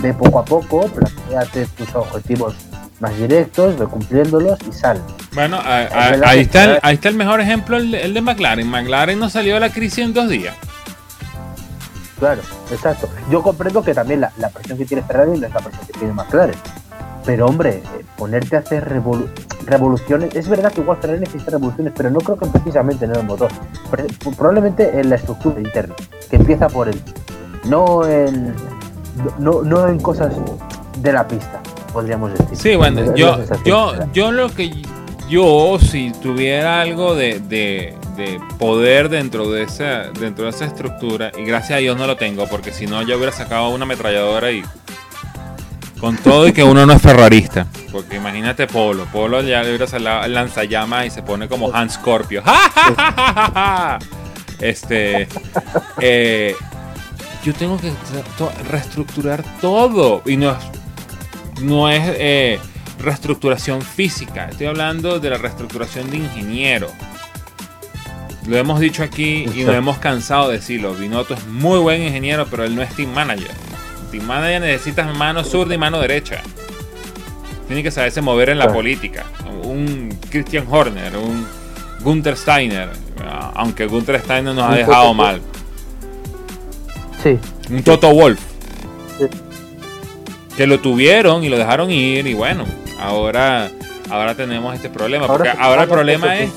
[0.00, 2.54] De poco a poco, planteate tus objetivos
[2.98, 5.02] más directos, ve cumpliéndolos y sal.
[5.34, 8.66] Bueno, ahí, está el, ahí está el mejor ejemplo, el, de McLaren.
[8.68, 10.54] McLaren no salió de la crisis en dos días.
[12.18, 13.08] Claro, exacto.
[13.30, 15.92] Yo comprendo que también la, la presión que tiene Ferrari no es la presión que
[15.94, 16.56] tiene McLaren.
[17.30, 17.80] Pero hombre,
[18.16, 18.88] ponerte a hacer
[19.64, 23.22] revoluciones, es verdad que igual Ferrari necesita revoluciones, pero no creo que precisamente en el
[23.22, 23.52] motor,
[24.36, 25.94] probablemente en la estructura interna,
[26.28, 27.00] que empieza por él,
[27.66, 28.52] no en,
[29.38, 30.34] no, no en cosas
[31.00, 31.62] de la pista,
[31.92, 32.56] podríamos decir.
[32.56, 34.82] Sí, bueno, yo, yo, yo lo que
[35.28, 41.30] yo si tuviera algo de, de, de, poder dentro de esa dentro de esa estructura
[41.38, 44.50] y gracias a Dios no lo tengo porque si no yo hubiera sacado una ametralladora
[44.50, 44.64] y
[46.00, 47.66] con todo y que uno no es ferrarista.
[47.92, 49.04] Porque imagínate Polo.
[49.06, 52.42] Polo ya le hubiera el lanzallamas y se pone como Hans Scorpio.
[54.60, 55.28] este.
[56.00, 56.56] Eh,
[57.44, 57.92] yo tengo que
[58.70, 60.22] reestructurar todo.
[60.24, 60.56] Y no,
[61.62, 62.58] no es eh,
[62.98, 64.48] reestructuración física.
[64.48, 66.90] Estoy hablando de la reestructuración de ingeniero.
[68.46, 70.94] Lo hemos dicho aquí y nos hemos cansado de decirlo.
[70.94, 73.50] Binotto es muy buen ingeniero, pero él no es team manager.
[74.10, 76.40] Team manager necesitas mano zurda y mano derecha.
[77.66, 79.24] Tiene que saberse mover en la política.
[79.62, 81.46] Un Christian Horner, un
[82.00, 82.88] Gunther Steiner.
[83.54, 85.40] Aunque Gunther Steiner nos ha dejado mal.
[87.22, 87.38] Sí.
[87.70, 88.40] Un Toto Wolf.
[90.56, 92.26] Que lo tuvieron y lo dejaron ir.
[92.26, 92.64] Y bueno,
[92.98, 93.70] ahora,
[94.10, 95.26] ahora tenemos este problema.
[95.26, 96.50] Porque ahora el problema es.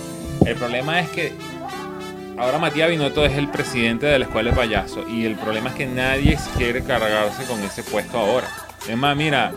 [0.45, 1.31] El problema es que
[2.43, 5.75] ahora Matías Binotto es el presidente de la escuela de payaso y el problema es
[5.75, 8.47] que nadie quiere cargarse con ese puesto ahora.
[8.87, 9.53] Es más, mira,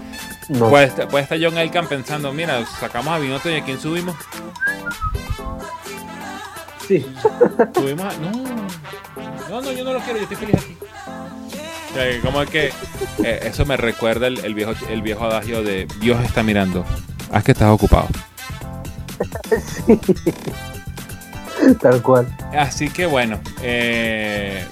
[0.57, 4.15] puede, estar, John Elkan pensando, mira, sacamos a Binotto y a quién subimos.
[6.87, 7.05] Sí.
[7.75, 8.17] Subimos a...
[8.19, 12.21] No, no, no, yo no lo quiero, yo estoy feliz aquí.
[12.23, 12.73] como es que
[13.25, 16.85] eh, eso me recuerda el, viejo, el viejo adagio de Dios está mirando,
[17.33, 18.07] haz que estás ocupado.
[19.87, 19.99] sí.
[21.81, 22.27] Tal cual.
[22.57, 24.65] Así que bueno, eh,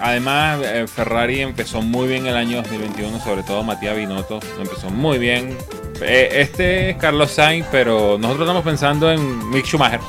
[0.00, 5.18] además eh, Ferrari empezó muy bien el año 2021, sobre todo Matías Binotto empezó muy
[5.18, 5.56] bien.
[6.00, 10.00] Eh, este es Carlos Sainz, pero nosotros estamos pensando en Mick Schumacher.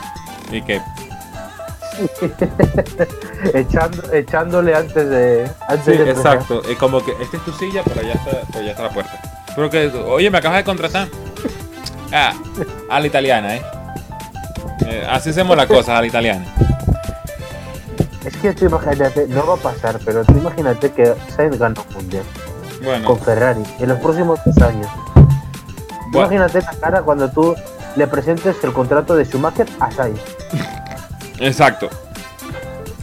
[0.51, 0.81] Y que
[4.13, 5.47] echándole antes de.
[5.85, 6.63] sí, exacto.
[6.63, 9.21] Es como que esta es tu silla, pero ya está, pero ya está la puerta.
[9.55, 11.07] Pero que, oye, me acabas de contratar.
[12.11, 12.33] Ah,
[12.89, 13.61] a la italiana, ¿eh?
[14.85, 16.45] Eh, así hacemos la cosa al italiano.
[18.25, 21.95] Es que tú imagínate, no va a pasar, pero tú imagínate que Sainz gana un
[21.95, 22.23] mundial
[23.05, 24.87] con Ferrari en los próximos tres años.
[26.13, 27.55] Imagínate la cara cuando tú
[27.95, 30.19] le presentes el contrato de Schumacher a Sainz.
[31.39, 31.89] Exacto.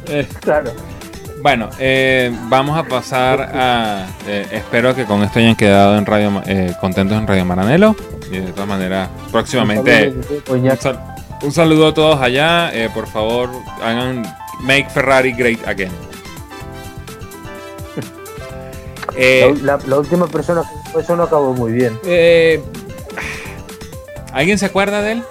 [0.07, 0.73] Eh, claro.
[1.43, 4.07] Bueno, eh, vamos a pasar a.
[4.27, 6.43] espero que con esto hayan quedado en radio,
[6.81, 7.97] contentos en Radio Maranelo.
[8.31, 10.15] Y de todas maneras, próximamente.
[10.49, 11.10] Un saludo
[11.43, 12.71] a todos allá.
[12.73, 13.51] Eh, por favor,
[13.83, 14.23] hagan
[14.61, 15.93] Make Ferrari Great Again.
[19.17, 20.63] Eh, la, última persona
[20.97, 21.99] eso no acabó muy bien.
[22.05, 22.63] Eh,
[24.33, 25.23] ¿Alguien se acuerda de él?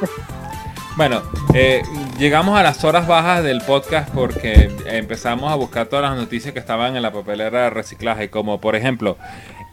[0.96, 1.22] Bueno,
[2.20, 6.60] llegamos a las horas bajas del podcast porque empezamos a buscar todas las noticias que
[6.60, 9.18] estaban en la papelera de reciclaje, como por ejemplo,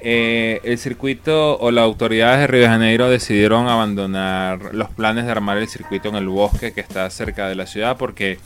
[0.04, 5.32] eh, el circuito o las autoridades de Río de Janeiro decidieron abandonar los planes de
[5.32, 8.40] armar el circuito en el bosque que está cerca de la ciudad porque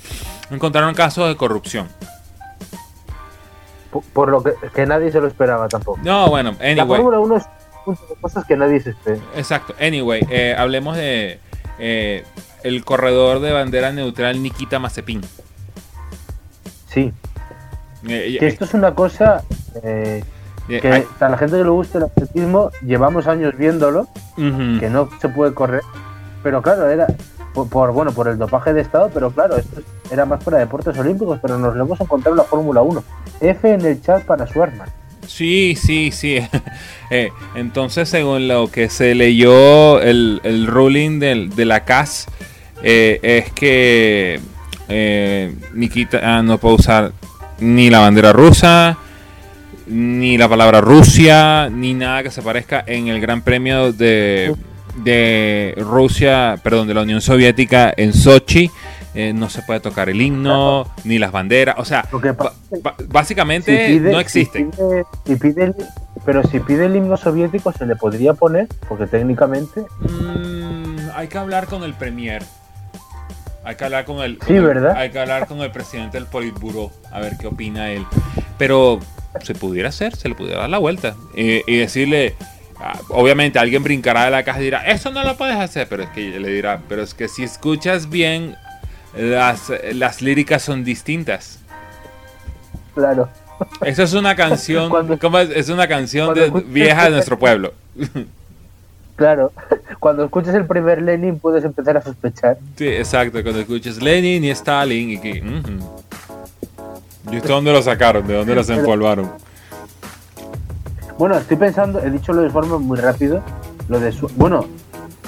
[0.51, 1.87] encontraron casos de corrupción.
[4.11, 5.97] Por, lo que, nadie se lo esperaba tampoco.
[6.03, 6.75] No, bueno, anyway.
[6.75, 7.45] La Fórmula 1 es
[8.19, 9.19] cosas que nadie se espera.
[9.37, 11.39] Exacto, anyway, eh, hablemos de
[11.79, 12.25] eh,
[12.63, 15.21] el corredor de bandera neutral Nikita Mazepin.
[16.89, 17.13] Sí.
[18.05, 19.45] que esto es una cosa
[20.67, 25.29] que a la gente que le guste el atletismo, llevamos años viéndolo, que no se
[25.29, 25.81] puede correr,
[26.43, 27.07] pero claro, era
[27.53, 31.39] por, bueno por el dopaje de Estado, pero claro, esto era más para deportes olímpicos,
[31.41, 33.03] pero nos lo hemos encontrado en la Fórmula 1.
[33.41, 34.89] F en el chat para Schwarman.
[35.27, 36.39] Sí, sí, sí.
[37.11, 42.25] Eh, entonces, según lo que se leyó, el, el ruling del, de la CAS
[42.81, 44.39] eh, es que
[44.89, 47.11] eh, Nikita ah, no puede usar
[47.59, 48.97] ni la bandera rusa,
[49.87, 54.55] ni la palabra Rusia, ni nada que se parezca en el Gran Premio de,
[55.03, 58.69] de Rusia, perdón, de la Unión Soviética en Sochi.
[59.17, 62.05] Eh, no se puede tocar el himno, ni las banderas, o sea,
[63.07, 64.71] básicamente no existen.
[66.25, 68.67] pero si pide el himno soviético, ¿se le podría poner?
[68.89, 69.85] Porque técnicamente...
[70.01, 72.43] Mm, hay que hablar con el premier.
[73.63, 74.97] Hay que hablar con el, sí, ¿verdad?
[74.97, 78.05] hay que hablar con el presidente del Politburo a ver qué opina él.
[78.57, 78.99] Pero
[79.43, 82.35] se pudiera hacer, se le pudiera dar la vuelta y decirle,
[82.79, 86.03] ah, obviamente alguien brincará de la caja y dirá, eso no lo puedes hacer, pero
[86.03, 88.55] es que le dirá, pero es que si escuchas bien
[89.15, 91.59] las, las líricas son distintas.
[92.93, 93.29] Claro.
[93.81, 94.91] Esa es una canción,
[95.55, 95.69] es?
[95.69, 97.73] una canción de, vieja de nuestro pueblo.
[99.15, 99.53] Claro,
[99.99, 102.57] cuando escuches el primer Lenin puedes empezar a sospechar.
[102.75, 105.41] Sí, exacto, cuando escuches Lenin y Stalin y que...
[107.31, 108.25] ¿Y de dónde lo sacaron?
[108.27, 109.31] ¿De dónde los empolvaron?
[111.17, 113.41] Bueno, estoy pensando, he dicho lo de forma muy rápido,
[113.87, 114.65] lo de su, bueno,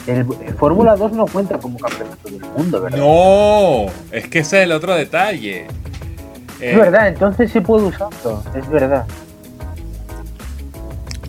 [0.06, 0.26] el,
[0.58, 2.98] Fórmula 2 no cuenta como campeonato del mundo, ¿verdad?
[2.98, 5.68] No, es que ese es el otro detalle.
[6.60, 9.06] Es verdad, entonces sí puedo usarlo, es verdad.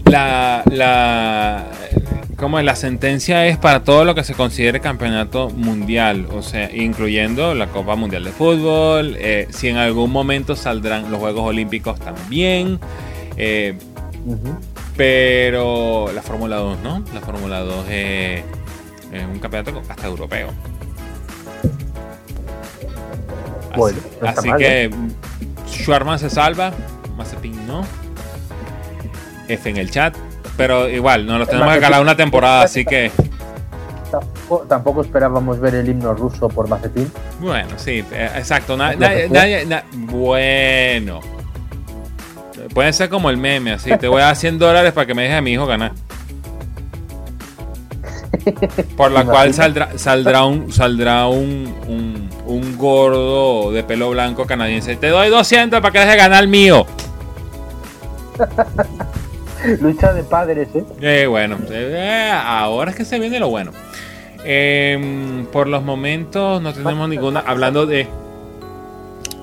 [0.05, 1.67] La, la,
[2.39, 7.55] como la sentencia es para todo lo que se considere campeonato mundial, o sea, incluyendo
[7.55, 12.79] la Copa Mundial de Fútbol, eh, si en algún momento saldrán los Juegos Olímpicos también.
[13.37, 13.77] Eh,
[14.97, 17.05] pero la Fórmula 2, ¿no?
[17.13, 18.43] La Fórmula 2 es
[19.13, 20.51] es un campeonato hasta europeo.
[24.23, 24.91] Así, que ¿eh?
[25.67, 26.73] Schwarman se salva,
[27.17, 27.85] Mazepin no.
[29.49, 30.15] F en el chat.
[30.59, 33.13] Pero igual, nos lo tenemos que calar una temporada, así que.
[34.69, 37.11] Tampoco, esperábamos ver el himno ruso por Mazepin.
[37.39, 38.77] Bueno, sí, eh, exacto.
[39.93, 41.21] bueno.
[42.75, 43.97] Puede ser como el meme, así.
[43.99, 45.93] Te voy a dar 100 dólares para que me deje a mi hijo ganar.
[48.97, 54.97] Por la cual saldrá, saldrá, un, saldrá un, un, gordo de pelo blanco canadiense.
[54.97, 56.85] Te doy 200 para que deje ganar el mío.
[59.81, 60.85] Lucha de padres, ¿eh?
[61.01, 63.73] eh bueno, eh, ahora es que se viene lo bueno.
[64.45, 67.41] Em, por los momentos no tenemos ninguna.
[67.41, 68.07] Hablando de.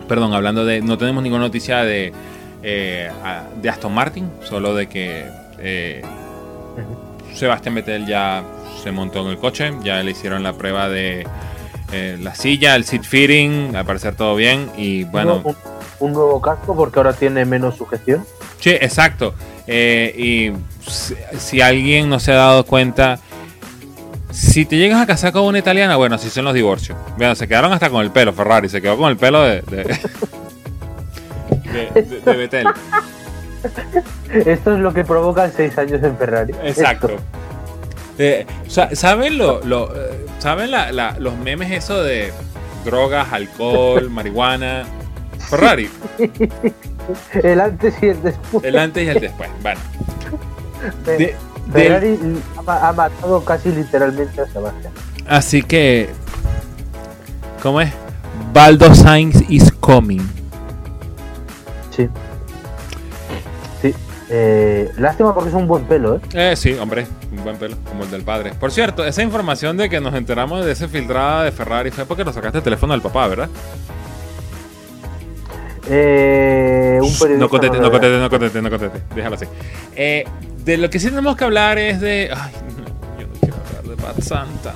[0.07, 0.81] Perdón, hablando de.
[0.81, 2.13] No tenemos ninguna noticia de.
[2.63, 3.09] Eh,
[3.61, 4.29] de Aston Martin.
[4.43, 5.25] Solo de que.
[7.33, 8.43] Sebastián Vettel ya
[8.81, 11.27] se montó en el coche, ya le hicieron la prueba de
[11.91, 15.41] eh, la silla, el seat fitting, al parecer todo bien y bueno...
[15.99, 18.25] Un, nuevo casco porque ahora tiene menos sujeción.
[18.59, 19.33] Sí, exacto.
[19.67, 20.51] Eh, y
[20.89, 23.19] si, alguien no se ha dado cuenta,
[24.31, 26.97] si te llegas a casar con una italiana, bueno, así son los divorcios.
[27.17, 29.83] Bueno, se quedaron hasta con el pelo, Ferrari, se quedó con el pelo de, de,
[32.25, 32.65] de,
[34.45, 36.53] Esto es lo que provocan seis años en Ferrari.
[36.63, 37.09] Exacto.
[38.17, 40.71] Eh, ¿Saben, lo, eh, ¿saben
[41.19, 42.31] los memes eso de
[42.85, 44.85] drogas, alcohol, marihuana?
[45.49, 45.89] Ferrari.
[47.43, 48.63] El antes y el después.
[48.63, 49.49] El antes y el después.
[49.61, 49.79] Bueno.
[51.71, 52.19] Ferrari
[52.67, 54.93] ha, matado casi literalmente a Sebastián.
[55.27, 56.09] Así que.
[57.61, 57.91] ¿Cómo es?
[58.53, 60.21] Baldo Sainz is coming.
[61.95, 62.09] Sí.
[64.29, 66.19] Eh, lástima porque es un buen pelo, ¿eh?
[66.33, 66.55] ¿eh?
[66.55, 68.53] Sí, hombre, un buen pelo, como el del padre.
[68.59, 72.25] Por cierto, esa información de que nos enteramos de esa filtrada de Ferrari fue porque
[72.25, 73.49] nos sacaste el teléfono del papá, ¿verdad?
[75.87, 79.01] Eh, un no contete, no contete, no contete, no contete.
[79.13, 79.45] Déjalo así.
[79.95, 80.23] Eh,
[80.63, 82.31] de lo que sí tenemos que hablar es de.
[82.35, 82.85] Ay, no,
[83.19, 84.73] yo no quiero hablar de Bad Santa.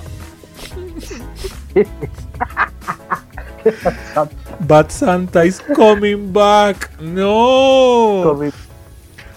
[4.60, 6.92] Bad Santa is coming back.
[7.00, 8.22] No.
[8.24, 8.52] Coming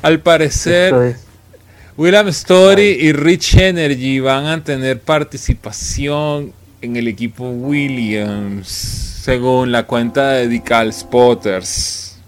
[0.03, 1.17] al parecer,
[1.97, 6.53] William Story y Rich Energy van a tener participación
[6.83, 12.21] en el equipo Williams, según la cuenta de Dical Spotters.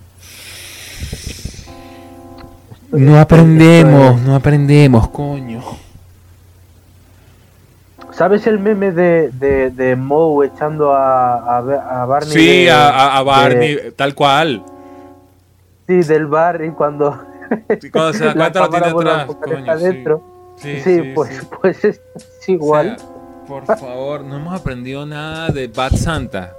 [2.93, 5.61] No aprendemos, no aprendemos, coño.
[8.13, 12.33] ¿Sabes el meme de, de, Moe echando a, a, Barney?
[12.33, 14.63] Sí, a, Barney, tal cual.
[15.89, 17.21] Sí, del bar y cuando
[17.93, 20.21] Cuando se da cuenta lo tiene atrás.
[20.57, 20.81] sí.
[20.81, 22.01] Sí, pues, pues es,
[22.47, 22.97] igual.
[23.47, 26.57] Por favor, no hemos aprendido nada de Bad Santa.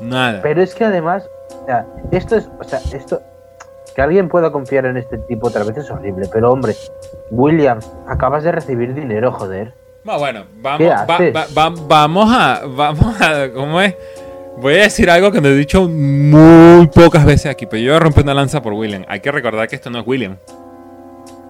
[0.00, 0.40] Nada.
[0.42, 1.28] Pero es que además,
[1.62, 3.22] o sea, esto es, o sea, esto,
[3.94, 6.74] que alguien pueda confiar en este tipo otra vez es horrible, pero hombre,
[7.30, 9.72] William, acabas de recibir dinero, joder.
[10.04, 10.88] bueno, vamos,
[11.86, 13.94] vamos a, vamos a, ¿cómo es?
[14.56, 17.96] Voy a decir algo que me he dicho muy pocas veces aquí, pero yo voy
[17.96, 19.04] a romper una lanza por William.
[19.08, 20.36] Hay que recordar que esto no es William.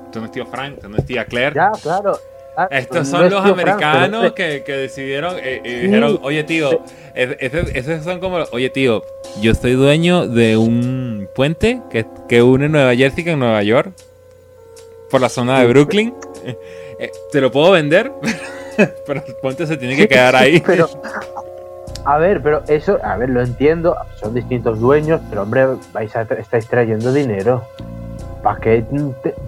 [0.07, 1.55] Esto no es tío Frank, esto no es tía Claire.
[1.55, 2.19] Ya, claro.
[2.57, 6.83] Ah, Estos son los americanos que, decidieron eh, y dijeron, oye tío,
[7.15, 9.03] esos son como, oye tío,
[9.41, 13.93] yo estoy dueño de un puente que, que une Nueva Jersey con Nueva York,
[15.11, 16.15] por la zona de Brooklyn.
[16.97, 18.13] Eh, te lo puedo vender,
[19.05, 20.61] pero el puente se tiene que quedar ahí.
[20.65, 20.89] pero,
[22.05, 26.23] a ver, pero eso, a ver, lo entiendo, son distintos dueños, pero hombre, vais a
[26.23, 27.65] estáis trayendo dinero.
[28.45, 28.85] ¿Para qué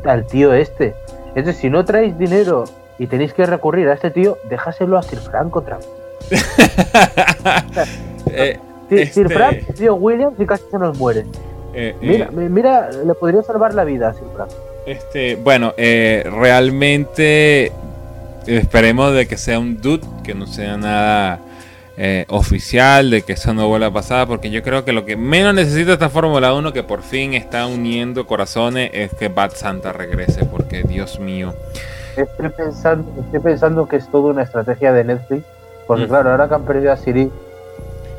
[0.04, 0.96] al tío este?
[1.36, 2.64] Es decir, si no traéis dinero
[2.99, 5.88] y tenéis que recurrir a este tío, déjaselo a Sir Frank otra vez.
[8.32, 9.28] eh, Sir, este...
[9.28, 11.24] Frank, tío William, y casi se nos muere.
[11.74, 14.51] Eh, mira, eh, mira, le podría salvar la vida a Sir Frank.
[14.86, 17.72] Este, bueno, eh, realmente
[18.47, 21.40] esperemos de que sea un dude, que no sea nada
[22.28, 25.55] oficial, de que eso no vuelva a pasar, porque yo creo que lo que menos
[25.55, 30.44] necesita esta Fórmula 1, que por fin está uniendo corazones, es que Bad Santa regrese,
[30.44, 31.55] porque Dios mío.
[32.16, 35.44] Estoy pensando, estoy pensando que es toda una estrategia de Netflix,
[35.86, 36.08] porque mm.
[36.08, 37.30] claro, ahora que han perdido a Siri,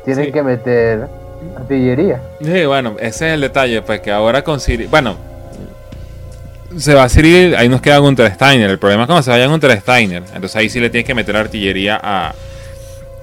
[0.04, 1.08] tienen que meter
[1.56, 2.20] artillería.
[2.40, 5.16] Sí, bueno, ese es el detalle, pues que ahora con Siri, bueno,
[6.76, 8.70] se va a Siri, ahí nos queda Gunter Steiner.
[8.70, 10.22] El problema es cuando se vaya Gunter Steiner.
[10.34, 12.34] Entonces ahí sí le tienes que meter artillería a.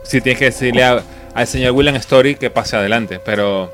[0.03, 3.19] Sí tienes que decirle al señor William Story que pase adelante.
[3.23, 3.71] Pero.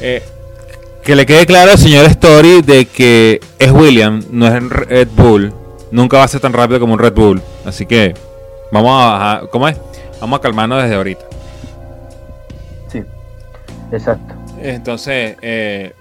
[0.00, 0.22] Eh,
[1.06, 5.54] que le quede claro al señor Story de que es William, no es Red Bull.
[5.92, 7.40] Nunca va a ser tan rápido como un Red Bull.
[7.64, 8.12] Así que
[8.72, 9.76] vamos a, ¿cómo es?
[10.20, 11.24] Vamos a calmarnos desde ahorita.
[12.88, 13.04] Sí,
[13.92, 14.34] exacto.
[14.60, 15.92] Entonces, eh,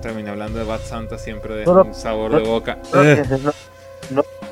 [0.00, 2.78] terminé hablando de Bad Santa siempre de un sabor de boca.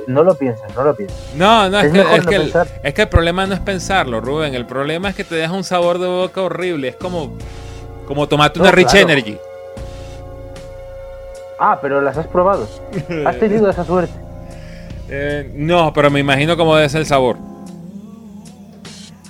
[0.07, 1.19] No, lo piensas, no lo piensas.
[1.37, 2.53] No, no, es, que, es, que el,
[2.83, 4.55] es que el problema no es pensarlo, Rubén.
[4.55, 6.89] El problema es que te deja un sabor de boca horrible.
[6.89, 7.39] Es como
[8.11, 9.39] como tomate una Rich Energy.
[11.61, 12.67] Ah, pero las has probado.
[13.25, 14.13] ¿Has tenido esa suerte?
[15.13, 17.37] Eh, no, pero me imagino cómo debe ser el sabor.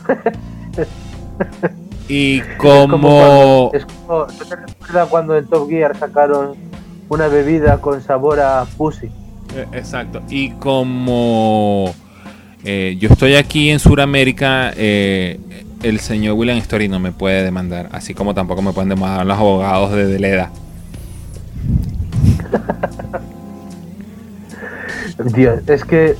[2.06, 3.70] y como...
[3.72, 6.54] Es como, ¿No te recuerdas cuando en Top Gear sacaron
[7.08, 9.06] una bebida con sabor a pussy?
[9.56, 10.20] Eh, exacto.
[10.28, 11.94] Y como
[12.62, 15.40] eh, yo estoy aquí en Sudamérica, eh,
[15.82, 19.38] el señor William Story no me puede demandar, así como tampoco me pueden demandar los
[19.38, 20.50] abogados de Deleda.
[25.34, 26.16] Dios, es que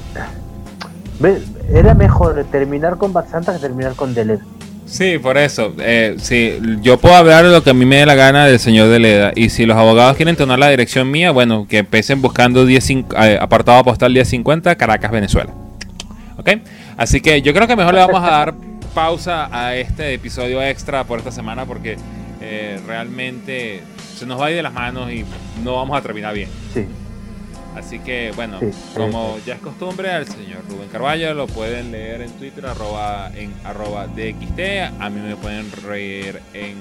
[1.73, 4.41] era mejor terminar con Bad Santa que terminar con Deleda.
[4.87, 5.73] Sí, por eso.
[5.79, 8.59] Eh, sí, yo puedo hablar de lo que a mí me dé la gana del
[8.59, 9.31] señor Deleda.
[9.37, 13.39] Y si los abogados quieren tener la dirección mía, bueno, que empiecen buscando 10, eh,
[13.41, 15.53] apartado postal 1050, Caracas, Venezuela.
[16.39, 16.51] ¿Ok?
[16.97, 18.55] Así que yo creo que mejor le vamos a dar
[18.91, 21.97] pausa a este episodio extra por esta semana porque
[22.41, 23.82] eh, realmente
[24.16, 25.24] se nos va a ir de las manos y
[25.62, 26.49] no vamos a terminar bien.
[26.74, 26.86] Sí.
[27.76, 28.59] Así que bueno,
[28.97, 33.53] como ya es costumbre, al señor Rubén Carballo lo pueden leer en Twitter arroba, en
[33.64, 36.76] arroba DXT, a mí me pueden reír en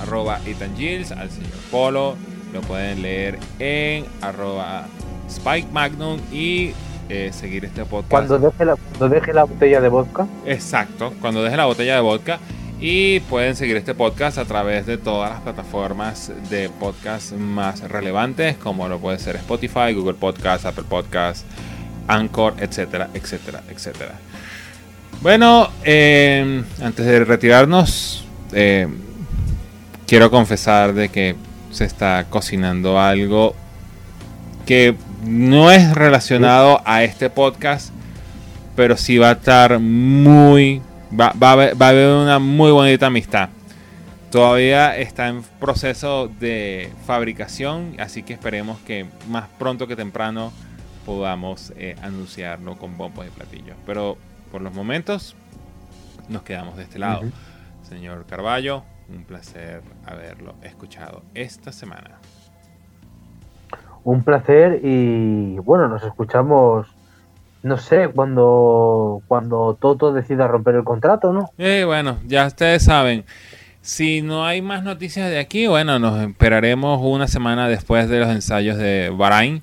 [0.00, 0.72] arroba Ethan
[1.18, 2.16] al señor Polo
[2.52, 4.86] lo pueden leer en arroba
[5.28, 6.72] Spike Magnum y
[7.08, 8.10] eh, seguir este podcast.
[8.10, 10.26] Cuando deje, la, cuando deje la botella de vodka.
[10.44, 12.38] Exacto, cuando deje la botella de vodka.
[12.78, 18.58] Y pueden seguir este podcast a través de todas las plataformas de podcast más relevantes,
[18.58, 21.46] como lo puede ser Spotify, Google Podcast, Apple Podcast,
[22.06, 24.12] Anchor, etcétera, etcétera, etcétera.
[25.22, 28.88] Bueno, eh, antes de retirarnos, eh,
[30.06, 31.34] quiero confesar de que
[31.70, 33.54] se está cocinando algo
[34.66, 34.94] que
[35.24, 37.92] no es relacionado a este podcast,
[38.74, 40.82] pero sí va a estar muy...
[41.18, 43.48] Va, a haber, una muy bonita amistad.
[44.30, 50.52] Todavía está en proceso de fabricación, así que esperemos que más pronto que temprano
[51.06, 53.76] podamos eh, anunciarlo con bombos y platillos.
[53.86, 54.18] Pero
[54.50, 55.36] por los momentos
[56.28, 57.22] nos quedamos de este lado.
[57.88, 62.15] Señor Carballo, un placer haberlo escuchado esta semana
[64.06, 66.86] un placer y bueno, nos escuchamos,
[67.64, 71.50] no sé, cuando, cuando Toto decida romper el contrato, ¿no?
[71.58, 73.24] Eh, bueno, ya ustedes saben.
[73.82, 78.28] Si no hay más noticias de aquí, bueno, nos esperaremos una semana después de los
[78.28, 79.62] ensayos de Bahrain.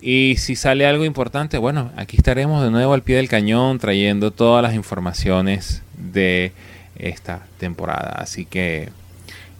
[0.00, 4.30] Y si sale algo importante, bueno, aquí estaremos de nuevo al pie del cañón trayendo
[4.30, 6.52] todas las informaciones de
[6.96, 8.14] esta temporada.
[8.16, 8.88] Así que,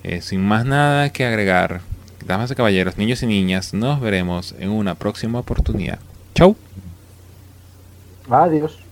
[0.03, 1.83] eh, sin más nada que agregar,
[2.27, 5.99] damas y caballeros, niños y niñas, nos veremos en una próxima oportunidad.
[6.35, 6.57] Chau.
[8.31, 8.88] Adiós.